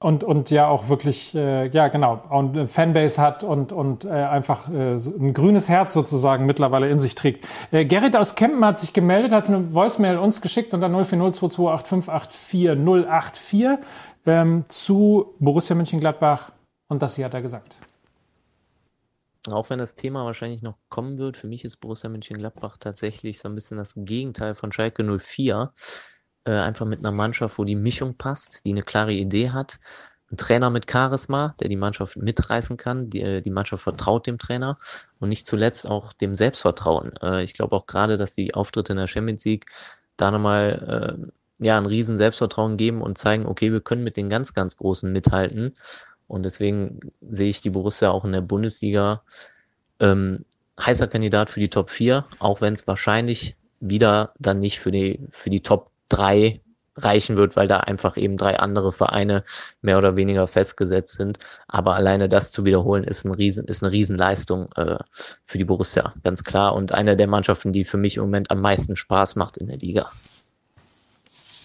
[0.01, 4.69] und, und ja auch wirklich, äh, ja genau, und Fanbase hat und, und äh, einfach
[4.69, 7.45] äh, ein grünes Herz sozusagen mittlerweile in sich trägt.
[7.71, 13.77] Äh, Gerrit aus Kempen hat sich gemeldet, hat eine Voicemail uns geschickt unter 040228584084
[14.25, 16.53] ähm, zu Borussia Mönchengladbach
[16.87, 17.79] und das hier hat er gesagt.
[19.47, 23.47] Auch wenn das Thema wahrscheinlich noch kommen wird, für mich ist Borussia Mönchengladbach tatsächlich so
[23.47, 25.71] ein bisschen das Gegenteil von Schalke 04
[26.45, 29.79] äh, einfach mit einer Mannschaft, wo die Mischung passt, die eine klare Idee hat.
[30.31, 33.09] Ein Trainer mit Charisma, der die Mannschaft mitreißen kann.
[33.09, 34.77] Die, äh, die Mannschaft vertraut dem Trainer
[35.19, 37.13] und nicht zuletzt auch dem Selbstvertrauen.
[37.21, 39.67] Äh, ich glaube auch gerade, dass die Auftritte in der Champions League
[40.17, 41.29] da nochmal
[41.59, 44.77] äh, ja, ein riesen Selbstvertrauen geben und zeigen, okay, wir können mit den ganz, ganz
[44.77, 45.73] Großen mithalten.
[46.29, 46.99] Und deswegen
[47.29, 49.23] sehe ich die Borussia auch in der Bundesliga
[49.99, 50.45] ähm,
[50.79, 55.19] heißer Kandidat für die Top 4, auch wenn es wahrscheinlich wieder dann nicht für die,
[55.29, 56.61] für die Top drei
[56.95, 59.43] reichen wird, weil da einfach eben drei andere Vereine
[59.81, 61.39] mehr oder weniger festgesetzt sind.
[61.67, 64.97] Aber alleine das zu wiederholen ist, ein Riesen, ist eine Riesenleistung äh,
[65.45, 66.75] für die Borussia, ganz klar.
[66.75, 69.77] Und eine der Mannschaften, die für mich im Moment am meisten Spaß macht in der
[69.77, 70.11] Liga.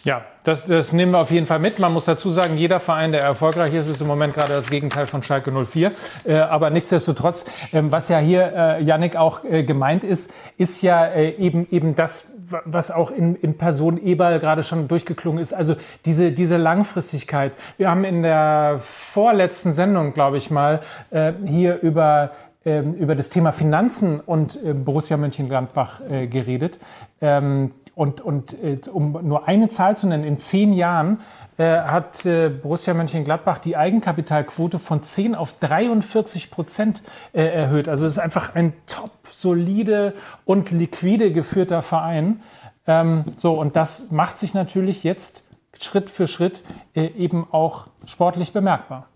[0.04, 1.78] Ja, das, das nehmen wir auf jeden Fall mit.
[1.78, 5.06] Man muss dazu sagen, jeder Verein, der erfolgreich ist, ist im Moment gerade das Gegenteil
[5.06, 5.92] von Schalke 04.
[6.26, 11.06] Äh, aber nichtsdestotrotz, ähm, was ja hier, äh, Yannick, auch äh, gemeint ist, ist ja
[11.06, 12.32] äh, eben, eben das,
[12.66, 15.54] was auch in, in Person Eberl gerade schon durchgeklungen ist.
[15.54, 15.74] Also
[16.04, 17.52] diese, diese Langfristigkeit.
[17.78, 20.80] Wir haben in der vorletzten Sendung, glaube ich mal,
[21.12, 22.32] äh, hier über
[22.66, 26.78] ähm, über das Thema Finanzen und äh, Borussia Mönchengladbach äh, geredet.
[27.20, 31.20] Ähm, und, und äh, um nur eine Zahl zu nennen, in zehn Jahren
[31.56, 37.88] äh, hat äh, Borussia Mönchengladbach die Eigenkapitalquote von 10 auf 43 Prozent äh, erhöht.
[37.88, 40.14] Also es ist einfach ein top solide
[40.44, 42.40] und liquide geführter Verein.
[42.86, 45.44] Ähm, so, und das macht sich natürlich jetzt
[45.80, 46.64] Schritt für Schritt
[46.94, 49.08] äh, eben auch sportlich bemerkbar.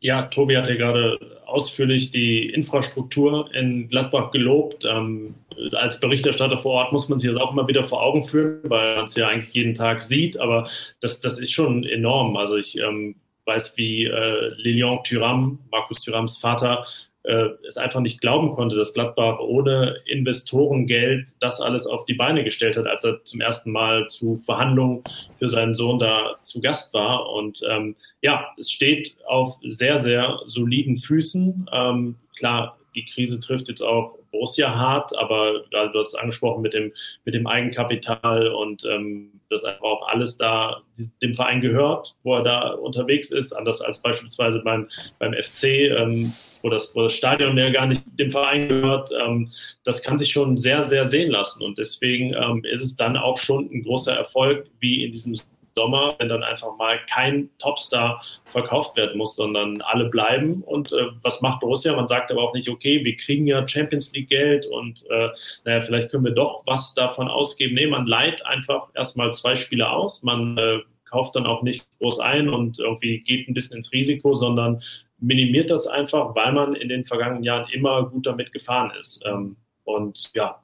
[0.00, 4.84] Ja, Tobi hatte gerade ausführlich die Infrastruktur in Gladbach gelobt.
[4.84, 5.34] Ähm,
[5.72, 8.96] als Berichterstatter vor Ort muss man sich das auch immer wieder vor Augen führen, weil
[8.96, 10.38] man es ja eigentlich jeden Tag sieht.
[10.38, 10.68] Aber
[11.00, 12.36] das, das ist schon enorm.
[12.36, 13.16] Also ich ähm,
[13.46, 16.86] weiß, wie äh, Lilian Thuram, Markus Thurams Vater,
[17.26, 22.44] äh, es einfach nicht glauben konnte, dass Gladbach ohne Investorengeld das alles auf die Beine
[22.44, 25.02] gestellt hat, als er zum ersten Mal zu Verhandlungen
[25.38, 27.30] für seinen Sohn da zu Gast war.
[27.30, 31.68] Und ähm, ja, es steht auf sehr, sehr soliden Füßen.
[31.72, 36.62] Ähm, klar, die Krise trifft jetzt auch Borussia hart, aber gerade du hast es angesprochen
[36.62, 36.92] mit dem,
[37.24, 40.82] mit dem Eigenkapital und ähm, dass einfach auch alles da
[41.22, 46.32] dem Verein gehört, wo er da unterwegs ist, anders als beispielsweise beim, beim FC, ähm,
[46.66, 49.10] wo, das, wo das Stadion ja gar nicht dem Verein gehört.
[49.24, 49.52] Ähm,
[49.84, 53.38] das kann sich schon sehr, sehr sehen lassen und deswegen ähm, ist es dann auch
[53.38, 55.36] schon ein großer Erfolg, wie in diesem
[55.76, 60.62] Sommer, wenn dann einfach mal kein Topstar verkauft werden muss, sondern alle bleiben.
[60.62, 61.94] Und äh, was macht Borussia?
[61.94, 65.28] Man sagt aber auch nicht, okay, wir kriegen ja Champions League Geld und äh,
[65.64, 67.74] naja, vielleicht können wir doch was davon ausgeben.
[67.74, 70.22] Nee, man leiht einfach erstmal zwei Spiele aus.
[70.22, 74.34] Man äh, kauft dann auch nicht groß ein und irgendwie geht ein bisschen ins Risiko,
[74.34, 74.82] sondern
[75.18, 79.22] minimiert das einfach, weil man in den vergangenen Jahren immer gut damit gefahren ist.
[79.24, 80.62] Ähm, und ja,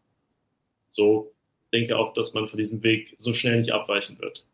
[0.91, 1.33] so
[1.73, 4.47] denke auch, dass man von diesem Weg so schnell nicht abweichen wird.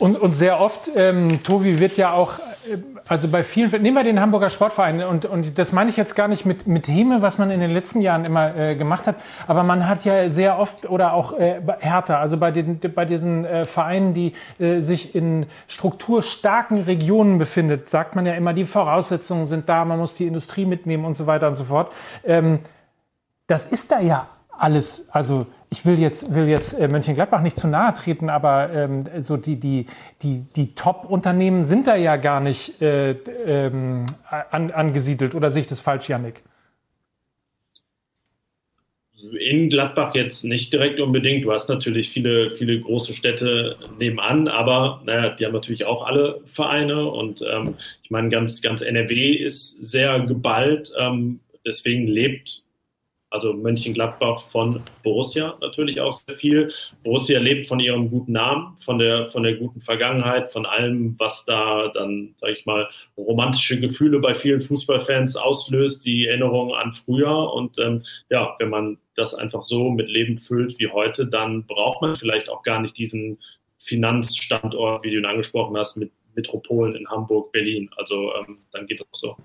[0.00, 4.02] Und, und sehr oft, ähm, Tobi, wird ja auch, äh, also bei vielen, nehmen wir
[4.02, 7.36] den Hamburger Sportverein und, und das meine ich jetzt gar nicht mit, mit Häme, was
[7.36, 10.88] man in den letzten Jahren immer äh, gemacht hat, aber man hat ja sehr oft
[10.88, 15.44] oder auch äh, härter, also bei, den, bei diesen äh, Vereinen, die äh, sich in
[15.68, 20.64] strukturstarken Regionen befindet, sagt man ja immer, die Voraussetzungen sind da, man muss die Industrie
[20.64, 21.92] mitnehmen und so weiter und so fort.
[22.24, 22.60] Ähm,
[23.46, 24.28] das ist da ja
[24.60, 29.04] alles, also ich will jetzt, will jetzt äh, Mönchengladbach nicht zu nahe treten, aber ähm,
[29.22, 29.86] so die, die,
[30.22, 33.12] die, die Top-Unternehmen sind da ja gar nicht äh,
[33.46, 35.34] ähm, an, angesiedelt.
[35.34, 36.42] Oder sehe ich das falsch, Janik?
[39.38, 41.44] In Gladbach jetzt nicht direkt unbedingt.
[41.44, 46.40] Du hast natürlich viele, viele große Städte nebenan, aber naja, die haben natürlich auch alle
[46.46, 50.90] Vereine und ähm, ich meine, ganz, ganz NRW ist sehr geballt.
[50.98, 52.62] Ähm, deswegen lebt
[53.30, 56.72] also Mönchengladbach von Borussia natürlich auch sehr viel.
[57.04, 61.44] Borussia lebt von ihrem guten Namen, von der, von der guten Vergangenheit, von allem, was
[61.44, 67.52] da dann, sag ich mal, romantische Gefühle bei vielen Fußballfans auslöst, die Erinnerungen an früher.
[67.52, 72.02] Und ähm, ja, wenn man das einfach so mit Leben füllt wie heute, dann braucht
[72.02, 73.38] man vielleicht auch gar nicht diesen
[73.78, 77.90] Finanzstandort, wie du ihn angesprochen hast, mit Metropolen in Hamburg, Berlin.
[77.96, 79.36] Also ähm, dann geht das so.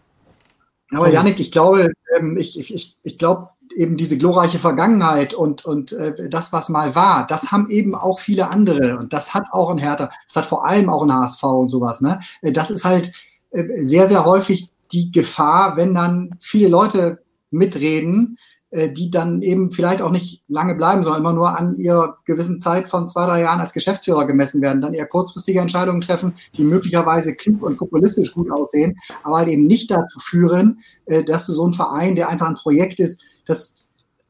[0.91, 5.91] Aber Janik, ich glaube, ähm, ich, ich, ich glaube, eben diese glorreiche Vergangenheit und, und
[5.91, 8.97] äh, das, was mal war, das haben eben auch viele andere.
[8.97, 12.01] Und das hat auch ein Hertha, das hat vor allem auch ein HSV und sowas.
[12.01, 12.19] Ne?
[12.41, 13.11] Äh, das ist halt
[13.51, 17.19] äh, sehr, sehr häufig die Gefahr, wenn dann viele Leute
[17.51, 18.37] mitreden,
[18.71, 22.59] äh, die dann eben vielleicht auch nicht lange bleiben, sondern immer nur an ihrer gewissen
[22.59, 26.63] Zeit von zwei, drei Jahren als Geschäftsführer gemessen werden, dann eher kurzfristige Entscheidungen treffen, die
[26.63, 31.53] möglicherweise klug und populistisch gut aussehen, aber halt eben nicht dazu führen, äh, dass du
[31.53, 33.75] so ein Verein, der einfach ein Projekt ist, das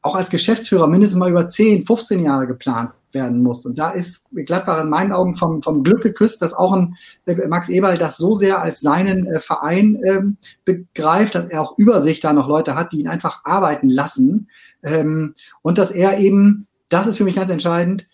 [0.02, 3.66] auch als Geschäftsführer mindestens mal über 10, 15 Jahre geplant werden muss.
[3.66, 6.96] Und da ist Gladbach in meinen Augen vom, vom Glück geküsst, dass auch ein
[7.26, 11.76] äh, Max Eberl das so sehr als seinen äh, Verein ähm, begreift, dass er auch
[11.78, 14.48] über sich da noch Leute hat, die ihn einfach arbeiten lassen.
[14.84, 18.06] Ähm, und dass er eben, das ist für mich ganz entscheidend,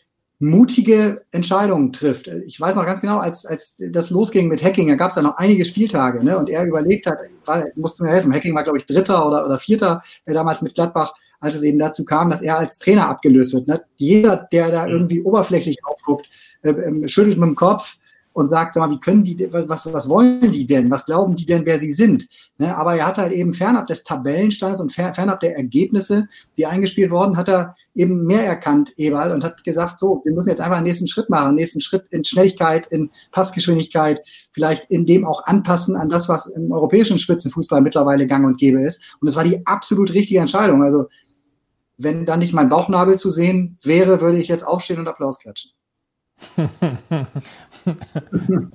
[0.42, 2.26] mutige Entscheidungen trifft.
[2.26, 5.22] Ich weiß noch ganz genau, als, als das losging mit Hacking, da gab es ja
[5.22, 6.36] noch einige Spieltage, ne?
[6.36, 9.58] Und er überlegt hat, war, musste mir helfen, Hacking war, glaube ich, Dritter oder, oder
[9.58, 13.52] Vierter äh, damals mit Gladbach als es eben dazu kam, dass er als Trainer abgelöst
[13.52, 13.66] wird.
[13.66, 13.82] Ne?
[13.96, 14.92] Jeder, der da mhm.
[14.92, 16.28] irgendwie oberflächlich aufguckt,
[16.62, 17.96] äh, äh, schüttelt mit dem Kopf
[18.32, 20.90] und sagt, sag mal, wie können die, was, was wollen die denn?
[20.90, 22.28] Was glauben die denn, wer sie sind?
[22.58, 22.74] Ne?
[22.76, 27.36] Aber er hat halt eben fernab des Tabellenstandes und fernab der Ergebnisse, die eingespielt wurden,
[27.36, 30.86] hat er eben mehr erkannt, Eberl, und hat gesagt, so, wir müssen jetzt einfach einen
[30.86, 36.08] nächsten Schritt machen, nächsten Schritt in Schnelligkeit, in Passgeschwindigkeit, vielleicht in dem auch anpassen an
[36.08, 39.02] das, was im europäischen Spitzenfußball mittlerweile gang und gäbe ist.
[39.20, 40.82] Und es war die absolut richtige Entscheidung.
[40.82, 41.06] Also
[41.98, 45.72] wenn da nicht mein Bauchnabel zu sehen wäre, würde ich jetzt aufstehen und Applaus klatschen.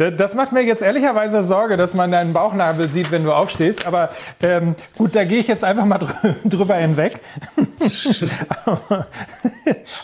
[0.00, 3.86] Das macht mir jetzt ehrlicherweise Sorge, dass man deinen Bauchnabel sieht, wenn du aufstehst.
[3.86, 4.08] Aber
[4.42, 5.98] ähm, gut, da gehe ich jetzt einfach mal
[6.44, 7.20] drüber hinweg.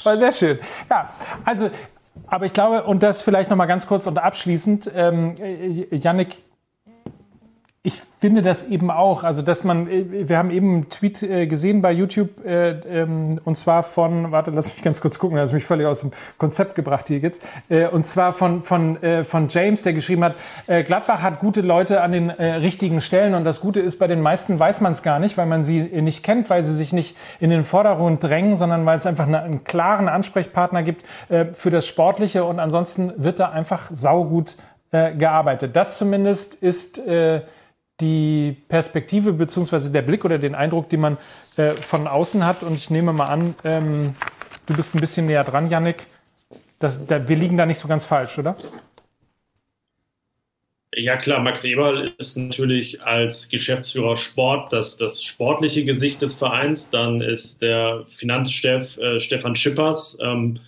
[0.05, 0.59] War sehr schön.
[0.90, 1.09] Ja,
[1.47, 1.70] also,
[2.26, 5.34] aber ich glaube, und das vielleicht noch mal ganz kurz und abschließend, ähm,
[5.90, 6.36] Yannick,
[7.87, 11.47] ich finde das eben auch, also dass man, äh, wir haben eben einen Tweet äh,
[11.47, 15.53] gesehen bei YouTube äh, ähm, und zwar von, warte, lass mich ganz kurz gucken, das
[15.53, 17.43] mich völlig aus dem Konzept gebracht hier jetzt,
[17.93, 22.30] und zwar von, von, von James, der geschrieben hat, Gladbach hat gute Leute an den
[22.30, 25.47] richtigen Stellen und das Gute ist, bei den meisten weiß man es gar nicht, weil
[25.47, 29.07] man sie nicht kennt, weil sie sich nicht in den Vordergrund drängen, sondern weil es
[29.07, 31.05] einfach eine, einen klaren Ansprechpartner gibt
[31.53, 34.57] für das Sportliche und ansonsten wird da einfach saugut
[34.91, 35.76] gearbeitet.
[35.76, 37.01] Das zumindest ist
[38.01, 41.18] die Perspektive beziehungsweise der Blick oder den Eindruck, den man
[41.57, 42.62] äh, von außen hat.
[42.62, 44.14] Und ich nehme mal an, ähm,
[44.66, 46.07] du bist ein bisschen näher dran, Yannick.
[46.78, 48.57] Das, da, wir liegen da nicht so ganz falsch, oder?
[50.94, 56.90] Ja klar, Max Eberl ist natürlich als Geschäftsführer Sport das, das sportliche Gesicht des Vereins.
[56.90, 60.59] Dann ist der Finanzchef äh, Stefan Schippers, ähm,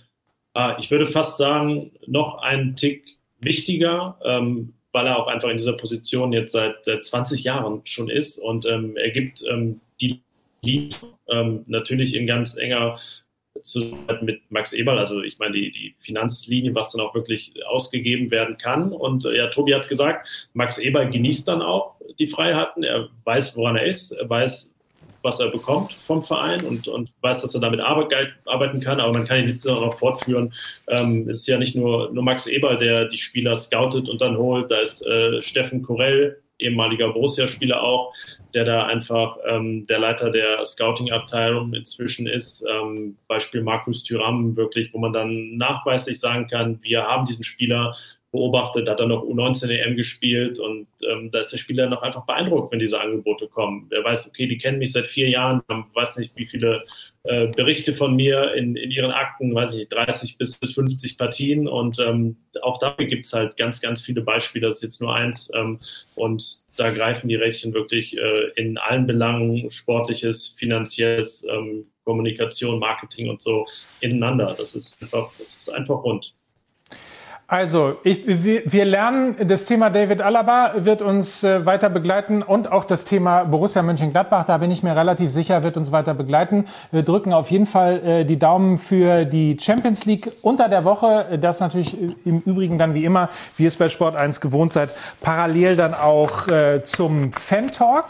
[0.55, 4.19] äh, ich würde fast sagen, noch ein Tick wichtiger.
[4.23, 8.37] Ähm, weil er auch einfach in dieser Position jetzt seit, seit 20 Jahren schon ist.
[8.37, 10.21] Und ähm, er gibt ähm, die
[10.63, 10.95] Linie
[11.29, 12.99] ähm, natürlich in ganz enger
[13.61, 18.31] Zusammenarbeit mit Max Eberl, also ich meine die, die Finanzlinie, was dann auch wirklich ausgegeben
[18.31, 18.91] werden kann.
[18.91, 23.55] Und äh, ja, Tobi hat gesagt, Max Eberl genießt dann auch die Freiheiten, er weiß,
[23.57, 24.75] woran er ist, er weiß,
[25.21, 29.27] was er bekommt vom Verein und, und weiß, dass er damit arbeiten kann, aber man
[29.27, 30.53] kann ihn nicht noch fortführen.
[30.87, 34.37] Ähm, es ist ja nicht nur, nur Max Eber, der die Spieler scoutet und dann
[34.37, 38.13] holt, da ist äh, Steffen Korell, ehemaliger Borussia-Spieler auch,
[38.53, 42.65] der da einfach ähm, der Leiter der Scouting-Abteilung inzwischen ist.
[42.69, 47.95] Ähm, Beispiel Markus Thüram, wirklich, wo man dann nachweislich sagen kann, wir haben diesen Spieler
[48.31, 52.25] beobachtet, hat er noch U19 EM gespielt und ähm, da ist der Spieler noch einfach
[52.25, 53.89] beeindruckt, wenn diese Angebote kommen.
[53.91, 56.83] Er weiß, okay, die kennen mich seit vier Jahren, weiß nicht, wie viele
[57.23, 61.17] äh, Berichte von mir in, in ihren Akten, weiß ich nicht, 30 bis, bis 50
[61.17, 65.01] Partien und ähm, auch dafür gibt es halt ganz, ganz viele Beispiele, das ist jetzt
[65.01, 65.79] nur eins ähm,
[66.15, 73.29] und da greifen die Rädchen wirklich äh, in allen Belangen, sportliches, finanzielles, ähm, Kommunikation, Marketing
[73.29, 73.67] und so
[74.01, 74.55] ineinander.
[74.57, 76.33] Das ist einfach, das ist einfach rund.
[77.51, 82.71] Also, ich, wir, wir lernen, das Thema David Alaba wird uns äh, weiter begleiten und
[82.71, 86.65] auch das Thema Borussia Mönchengladbach, da bin ich mir relativ sicher, wird uns weiter begleiten.
[86.91, 91.39] Wir drücken auf jeden Fall äh, die Daumen für die Champions League unter der Woche.
[91.41, 95.75] Das natürlich im Übrigen dann wie immer, wie es bei Sport 1 gewohnt seid, parallel
[95.75, 98.09] dann auch äh, zum Fan Talk.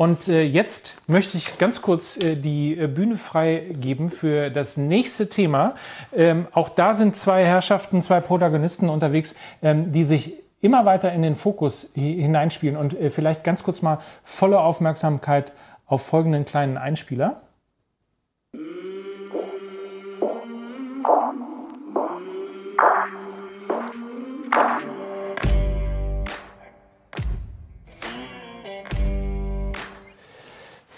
[0.00, 5.28] Und äh, jetzt möchte ich ganz kurz äh, die äh, Bühne freigeben für das nächste
[5.28, 5.74] Thema.
[6.16, 11.20] Ähm, auch da sind zwei Herrschaften, zwei Protagonisten unterwegs, ähm, die sich immer weiter in
[11.20, 12.78] den Fokus hineinspielen.
[12.78, 15.52] Und äh, vielleicht ganz kurz mal volle Aufmerksamkeit
[15.84, 17.42] auf folgenden kleinen Einspieler.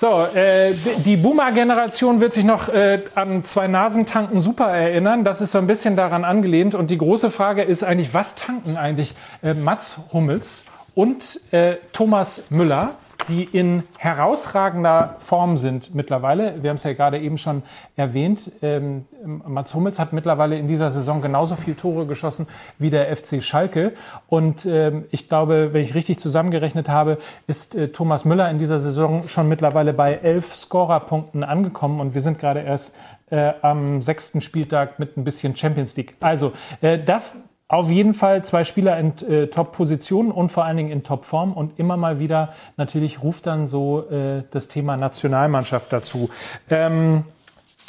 [0.03, 0.75] So, äh,
[1.05, 5.23] die Boomer-Generation wird sich noch äh, an zwei Nasentanken super erinnern.
[5.23, 6.75] Das ist so ein bisschen daran angelehnt.
[6.75, 10.65] Und die große Frage ist eigentlich, was tanken eigentlich äh, Mats Hummels
[10.97, 12.97] und äh, Thomas Müller?
[13.29, 16.63] Die in herausragender Form sind mittlerweile.
[16.63, 17.63] Wir haben es ja gerade eben schon
[17.97, 18.51] erwähnt.
[18.63, 22.47] Ähm, Mats Hummels hat mittlerweile in dieser Saison genauso viele Tore geschossen
[22.79, 23.93] wie der FC Schalke.
[24.27, 28.79] Und ähm, ich glaube, wenn ich richtig zusammengerechnet habe, ist äh, Thomas Müller in dieser
[28.79, 32.01] Saison schon mittlerweile bei elf Scorerpunkten angekommen.
[32.01, 32.95] Und wir sind gerade erst
[33.31, 36.17] äh, am sechsten Spieltag mit ein bisschen Champions League.
[36.21, 40.91] Also äh, das auf jeden Fall zwei Spieler in äh, Top-Positionen und vor allen Dingen
[40.91, 41.55] in Top-Form.
[41.55, 46.29] Und immer mal wieder natürlich ruft dann so äh, das Thema Nationalmannschaft dazu.
[46.69, 47.25] Ähm,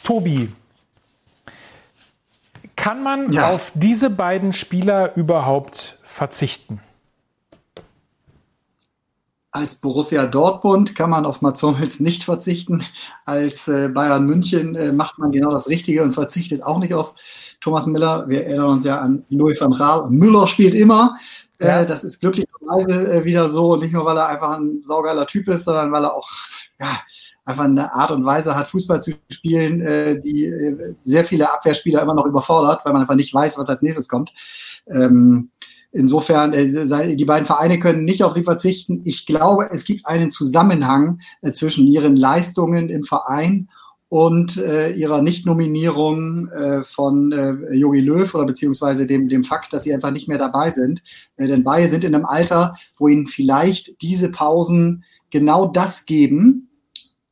[0.01, 0.53] Tobi,
[2.77, 3.49] kann man ja.
[3.49, 6.79] auf diese beiden Spieler überhaupt verzichten?
[9.51, 12.85] Als Borussia Dortmund kann man auf Mats Hummels nicht verzichten.
[13.25, 17.15] Als äh, Bayern München äh, macht man genau das Richtige und verzichtet auch nicht auf
[17.63, 18.25] Thomas Müller.
[18.27, 20.09] Wir erinnern uns ja an Louis van Gaal.
[20.09, 21.17] Müller spielt immer.
[21.59, 21.81] Äh, ja.
[21.81, 23.77] Äh, das ist glücklicherweise äh, wieder so.
[23.77, 26.29] Nicht nur, weil er einfach ein saugeiler Typ ist, sondern weil er auch
[26.77, 26.99] ja,
[27.45, 32.01] einfach eine Art und Weise hat, Fußball zu spielen, äh, die äh, sehr viele Abwehrspieler
[32.01, 34.33] immer noch überfordert, weil man einfach nicht weiß, was als nächstes kommt.
[34.87, 35.49] Ähm,
[35.93, 39.01] insofern, die beiden Vereine können nicht auf sie verzichten.
[39.05, 41.21] Ich glaube, es gibt einen Zusammenhang
[41.53, 43.69] zwischen ihren Leistungen im Verein
[44.13, 49.85] und äh, ihrer Nichtnominierung äh, von äh, Jogi Löw oder beziehungsweise dem, dem Fakt, dass
[49.85, 51.01] sie einfach nicht mehr dabei sind.
[51.35, 56.69] Äh, denn beide sind in einem Alter, wo ihnen vielleicht diese Pausen genau das geben,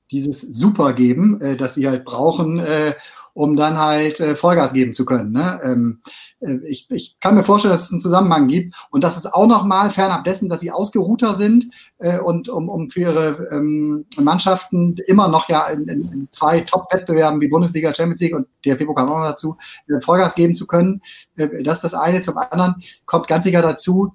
[0.10, 2.96] dieses Super geben, äh, das sie halt brauchen, äh,
[3.34, 5.32] um dann halt äh, Vollgas geben zu können.
[5.32, 5.60] Ne?
[5.64, 6.02] Ähm,
[6.40, 9.48] äh, ich, ich kann mir vorstellen, dass es einen Zusammenhang gibt und das ist auch
[9.48, 11.66] nochmal fernab dessen, dass sie ausgeruhter sind
[12.00, 16.62] äh, und um, um für ihre ähm, Mannschaften immer noch ja in, in, in zwei
[16.62, 19.58] Top-Wettbewerben wie Bundesliga, Champions League und DFB-Pokal auch noch dazu
[19.88, 21.02] äh, Vollgas geben zu können.
[21.36, 22.22] Äh, das ist das eine.
[22.22, 24.14] Zum anderen kommt ganz sicher dazu,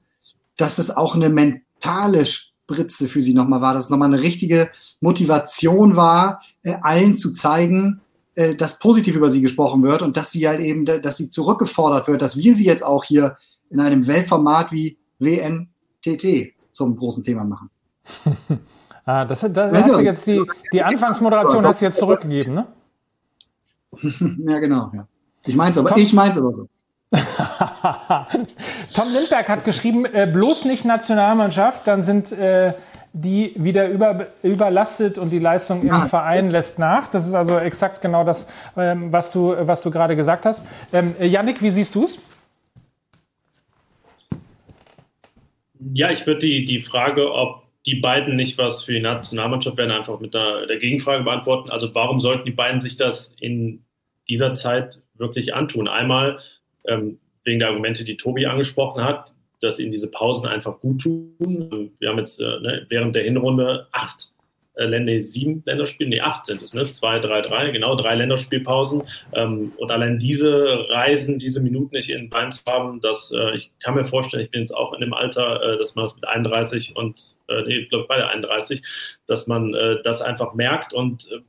[0.56, 4.70] dass es auch eine mentale Spritze für sie nochmal war, dass es nochmal eine richtige
[5.00, 8.00] Motivation war, äh, allen zu zeigen,
[8.37, 12.07] äh, dass positiv über sie gesprochen wird und dass sie halt eben, dass sie zurückgefordert
[12.07, 13.39] wird, dass wir sie jetzt auch hier
[13.70, 17.70] in einem Weltformat wie WNTT zum großen Thema machen.
[19.07, 22.66] ah, das, das hast du jetzt die, die Anfangsmoderation hast du jetzt zurückgegeben, ne?
[24.47, 24.91] ja, genau.
[24.95, 25.09] Ja.
[25.47, 26.68] Ich meins aber, Tom, ich meins aber so.
[28.93, 32.74] Tom Lindberg hat geschrieben, äh, bloß nicht Nationalmannschaft, dann sind äh,
[33.18, 36.06] die wieder über, überlastet und die Leistung im ja.
[36.06, 37.08] Verein lässt nach.
[37.08, 38.46] Das ist also exakt genau das,
[38.76, 40.66] ähm, was du, was du gerade gesagt hast.
[40.92, 42.18] Ähm, Yannick, wie siehst du es?
[45.94, 49.92] Ja, ich würde die, die Frage, ob die beiden nicht was für die Nationalmannschaft werden,
[49.92, 51.70] einfach mit der, der Gegenfrage beantworten.
[51.70, 53.84] Also warum sollten die beiden sich das in
[54.28, 55.88] dieser Zeit wirklich antun?
[55.88, 56.40] Einmal
[56.86, 61.92] ähm, wegen der Argumente, die Tobi angesprochen hat dass ihnen diese Pausen einfach gut tun.
[61.98, 64.30] Wir haben jetzt äh, ne, während der Hinrunde acht
[64.76, 66.84] äh, Länder, sieben Länderspiele, nee, acht sind es, ne?
[66.84, 69.02] Zwei, drei, drei, genau, drei Länderspielpausen.
[69.32, 73.72] Ähm, und allein diese Reisen, diese Minuten nicht in Bein zu haben, das, äh, ich
[73.80, 76.28] kann mir vorstellen, ich bin jetzt auch in dem Alter, äh, dass man das mit
[76.28, 78.82] 31 und, äh, nee, ich glaube beide 31,
[79.26, 81.40] dass man äh, das einfach merkt und äh,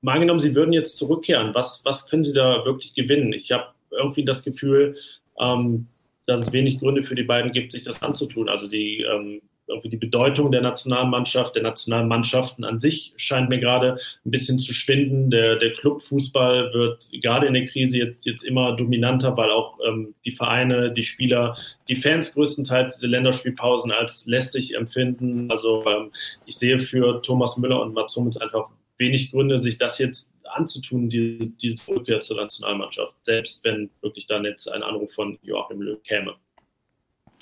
[0.00, 3.32] mal angenommen, Sie würden jetzt zurückkehren, was, was können Sie da wirklich gewinnen?
[3.32, 4.96] Ich habe irgendwie das Gefühl,
[5.38, 5.86] ähm,
[6.26, 8.48] dass es wenig Gründe für die beiden gibt, sich das anzutun.
[8.48, 9.40] Also die, ähm,
[9.84, 15.30] die Bedeutung der Nationalmannschaft, der Nationalmannschaften an sich scheint mir gerade ein bisschen zu schwinden.
[15.30, 20.14] Der, der Clubfußball wird gerade in der Krise jetzt, jetzt immer dominanter, weil auch ähm,
[20.24, 21.56] die Vereine, die Spieler,
[21.88, 25.50] die Fans größtenteils diese Länderspielpausen als lästig empfinden.
[25.50, 26.10] Also ähm,
[26.46, 28.68] ich sehe für Thomas Müller und Mats Hummels einfach
[28.98, 34.44] wenig Gründe, sich das jetzt anzutun, die, diese Rückkehr zur Nationalmannschaft, selbst wenn wirklich dann
[34.44, 36.34] jetzt ein Anruf von Joachim Löw käme.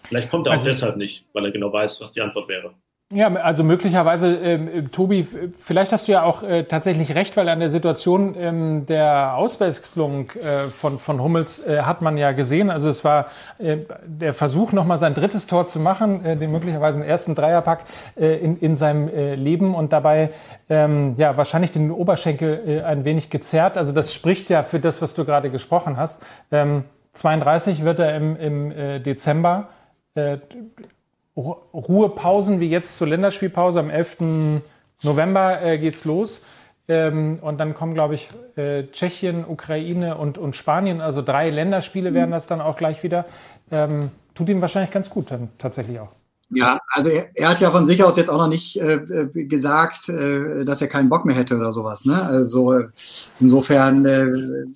[0.05, 2.75] Vielleicht kommt er also, auch deshalb nicht, weil er genau weiß, was die Antwort wäre.
[3.15, 5.27] Ja, also möglicherweise, ähm, Tobi,
[5.59, 10.31] vielleicht hast du ja auch äh, tatsächlich recht, weil an der Situation ähm, der Auswechslung
[10.31, 12.71] äh, von, von Hummels äh, hat man ja gesehen.
[12.71, 13.27] Also es war
[13.59, 17.85] äh, der Versuch, nochmal sein drittes Tor zu machen, äh, den möglicherweise ersten Dreierpack
[18.17, 20.31] äh, in, in seinem äh, Leben und dabei
[20.71, 23.77] ähm, ja wahrscheinlich den Oberschenkel äh, ein wenig gezerrt.
[23.77, 26.23] Also das spricht ja für das, was du gerade gesprochen hast.
[26.51, 29.69] Ähm, 32 wird er im, im äh, Dezember.
[31.37, 33.81] Äh, Ruhepausen wie jetzt zur Länderspielpause.
[33.81, 34.19] Am 11.
[35.03, 36.43] November äh, geht's los.
[36.89, 41.01] Ähm, und dann kommen, glaube ich, äh, Tschechien, Ukraine und, und Spanien.
[41.01, 42.15] Also drei Länderspiele mhm.
[42.15, 43.25] werden das dann auch gleich wieder.
[43.71, 46.11] Ähm, tut ihm wahrscheinlich ganz gut dann tatsächlich auch.
[46.55, 49.47] Ja, also er, er, hat ja von sich aus jetzt auch noch nicht äh, äh,
[49.47, 52.05] gesagt, äh, dass er keinen Bock mehr hätte oder sowas.
[52.05, 52.21] Ne?
[52.23, 52.83] Also
[53.41, 54.67] insofern, äh,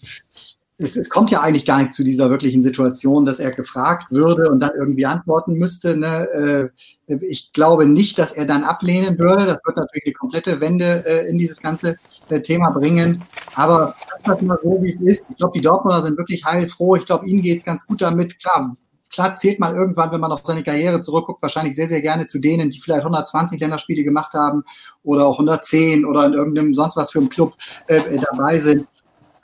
[0.79, 4.51] es, es kommt ja eigentlich gar nicht zu dieser wirklichen Situation, dass er gefragt würde
[4.51, 5.97] und dann irgendwie antworten müsste.
[5.97, 6.71] Ne?
[7.09, 9.47] Äh, ich glaube nicht, dass er dann ablehnen würde.
[9.47, 11.97] Das wird natürlich eine komplette Wende äh, in dieses ganze
[12.29, 13.23] äh, Thema bringen.
[13.55, 15.25] Aber das ist mal so, wie es ist.
[15.31, 16.97] Ich glaube, die Dortmunder sind wirklich heilfroh.
[16.97, 18.39] Ich glaube, ihnen geht es ganz gut damit.
[18.39, 18.77] Klar,
[19.11, 22.39] klar zählt man irgendwann, wenn man auf seine Karriere zurückguckt, wahrscheinlich sehr, sehr gerne zu
[22.39, 24.63] denen, die vielleicht 120 Länderspiele gemacht haben
[25.05, 27.55] oder auch 110 oder in irgendeinem sonst was für einem Club
[27.87, 28.01] äh,
[28.31, 28.87] dabei sind.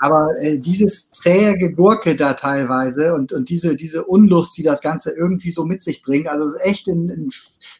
[0.02, 5.12] Aber äh, dieses zähe Gegurke da teilweise und, und diese, diese Unlust, die das Ganze
[5.12, 7.30] irgendwie so mit sich bringt, also es ist echt ein, ein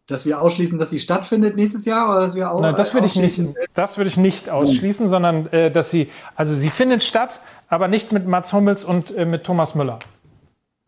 [0.08, 3.08] Dass wir ausschließen, dass sie stattfindet nächstes Jahr oder dass wir auch Nein, das würde
[3.08, 3.40] ich nicht,
[3.74, 7.40] das würde ich nicht ausschließen, sondern äh, dass sie, also sie findet statt,
[7.70, 10.00] aber nicht mit Mats Hummels und äh, mit Thomas Müller.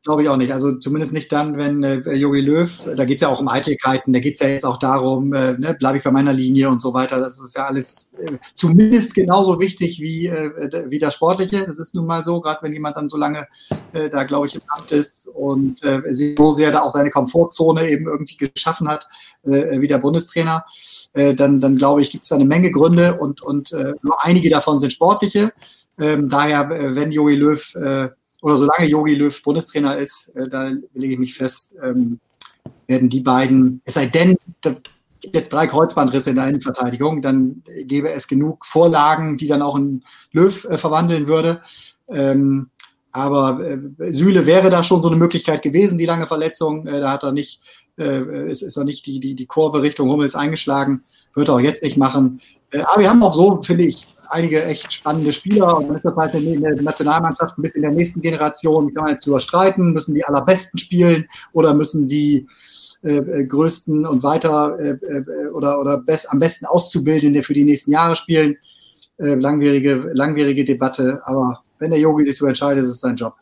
[0.05, 0.53] Glaube ich auch nicht.
[0.53, 4.13] Also zumindest nicht dann, wenn äh, Jogi Löw, da geht es ja auch um Eitelkeiten,
[4.13, 6.79] da geht es ja jetzt auch darum, äh, ne, bleibe ich bei meiner Linie und
[6.79, 7.17] so weiter.
[7.17, 11.65] Das ist ja alles äh, zumindest genauso wichtig wie, äh, wie das Sportliche.
[11.65, 13.47] Das ist nun mal so, gerade wenn jemand dann so lange
[13.93, 17.89] äh, da, glaube ich, im Amt ist und äh, so sehr da auch seine Komfortzone
[17.89, 19.07] eben irgendwie geschaffen hat,
[19.41, 20.65] äh, wie der Bundestrainer,
[21.13, 24.23] äh, dann, dann glaube ich, gibt es da eine Menge Gründe und, und äh, nur
[24.23, 25.51] einige davon sind sportliche.
[25.97, 28.09] Ähm, daher, äh, wenn Jogi Löw äh,
[28.45, 32.19] oder solange Yogi Löw Bundestrainer ist, äh, da lege ich mich fest, ähm,
[32.85, 34.75] werden die beiden, es sei denn, da
[35.19, 39.75] gibt jetzt drei Kreuzbandrisse in der Innenverteidigung, dann gäbe es genug Vorlagen, die dann auch
[39.75, 41.63] in Löw äh, verwandeln würde.
[42.07, 42.69] Ähm,
[43.11, 46.85] aber äh, Süle wäre da schon so eine Möglichkeit gewesen, die lange Verletzung.
[46.85, 47.61] Äh, da hat er nicht,
[47.97, 51.59] äh, ist, ist er nicht die, die, die Kurve Richtung Hummels eingeschlagen, wird er auch
[51.59, 52.41] jetzt nicht machen.
[52.69, 54.05] Äh, aber wir haben auch so, finde ich,
[54.35, 57.89] einige echt spannende Spieler und dann ist das halt in der Nationalmannschaft ein bisschen in
[57.89, 62.47] der nächsten Generation, kann man jetzt drüber streiten, müssen die allerbesten spielen oder müssen die
[63.03, 67.63] äh, äh größten und weiter äh, äh, oder, oder best, am besten Auszubildende für die
[67.63, 68.57] nächsten Jahre spielen.
[69.17, 73.35] Äh, langwierige, langwierige Debatte, aber wenn der Yogi sich so entscheidet, ist es sein Job.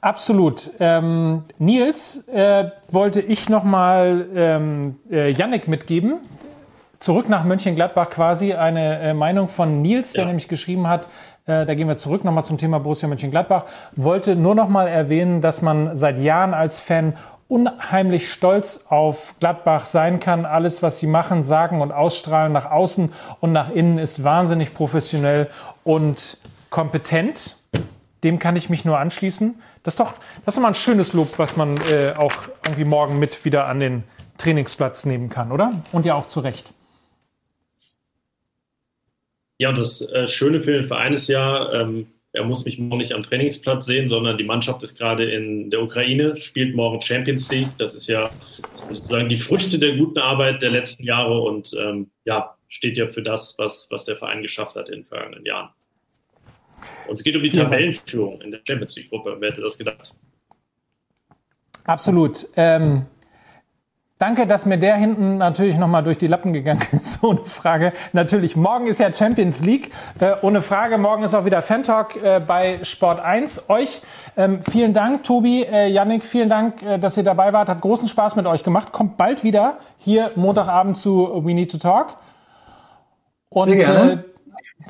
[0.00, 0.72] Absolut.
[0.80, 6.14] Ähm, Nils äh, wollte ich nochmal ähm, äh, Yannick mitgeben,
[7.02, 10.26] zurück nach Mönchengladbach quasi eine äh, Meinung von Nils, der ja.
[10.28, 11.08] nämlich geschrieben hat,
[11.46, 13.64] äh, da gehen wir zurück nochmal zum Thema Borussia Mönchengladbach,
[13.96, 17.14] wollte nur nochmal erwähnen, dass man seit Jahren als Fan
[17.48, 20.46] unheimlich stolz auf Gladbach sein kann.
[20.46, 25.48] Alles, was sie machen, sagen und ausstrahlen nach außen und nach innen ist wahnsinnig professionell
[25.82, 26.38] und
[26.70, 27.56] kompetent.
[28.22, 29.60] Dem kann ich mich nur anschließen.
[29.82, 30.14] Das ist doch,
[30.44, 32.32] das ist mal ein schönes Lob, was man äh, auch
[32.64, 34.04] irgendwie morgen mit wieder an den
[34.38, 35.72] Trainingsplatz nehmen kann, oder?
[35.90, 36.72] Und ja auch zu Recht.
[39.62, 42.96] Ja, und das äh, Schöne für den Verein ist ja, ähm, er muss mich morgen
[42.96, 47.48] nicht am Trainingsplatz sehen, sondern die Mannschaft ist gerade in der Ukraine, spielt morgen Champions
[47.52, 47.68] League.
[47.78, 48.28] Das ist ja
[48.88, 53.22] sozusagen die Früchte der guten Arbeit der letzten Jahre und ähm, ja, steht ja für
[53.22, 55.68] das, was, was der Verein geschafft hat in den vergangenen Jahren.
[57.06, 59.36] Und es geht um die Vielen Tabellenführung in der Champions League-Gruppe.
[59.38, 60.12] Wer hätte das gedacht?
[61.84, 62.46] Absolut.
[62.56, 63.06] Ähm,
[64.22, 67.92] Danke, dass mir der hinten natürlich nochmal durch die Lappen gegangen ist, ohne Frage.
[68.12, 69.90] Natürlich, morgen ist ja Champions League,
[70.20, 70.96] äh, ohne Frage.
[70.96, 73.68] Morgen ist auch wieder Fan-Talk äh, bei Sport 1.
[73.68, 74.00] Euch
[74.36, 77.68] ähm, vielen Dank, Tobi, äh, Yannick, vielen Dank, äh, dass ihr dabei wart.
[77.68, 78.92] Hat großen Spaß mit euch gemacht.
[78.92, 82.16] Kommt bald wieder hier Montagabend zu We Need to Talk.
[83.48, 84.24] Und, Sehr gerne.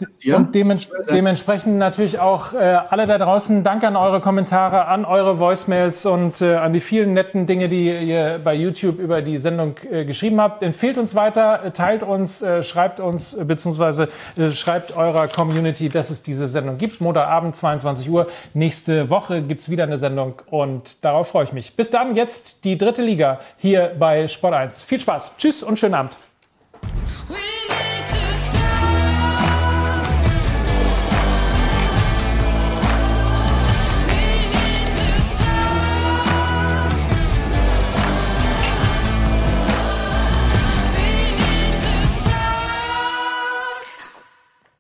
[0.01, 0.37] Äh, ja?
[0.37, 3.65] Und dements dementsprechend natürlich auch äh, alle da draußen.
[3.65, 7.91] Danke an eure Kommentare, an eure Voicemails und äh, an die vielen netten Dinge, die
[7.91, 10.63] ihr bei YouTube über die Sendung äh, geschrieben habt.
[10.63, 14.09] Empfehlt uns weiter, äh, teilt uns, äh, schreibt uns, äh, beziehungsweise
[14.51, 17.01] schreibt eurer Community, dass es diese Sendung gibt.
[17.01, 18.29] Montagabend, 22 Uhr.
[18.55, 21.77] Nächste Woche gibt's wieder eine Sendung und darauf freue ich mich.
[21.77, 24.83] Bis dann, jetzt die dritte Liga hier bei Sport 1.
[24.83, 25.37] Viel Spaß.
[25.39, 26.19] Tschüss und schönen Abend.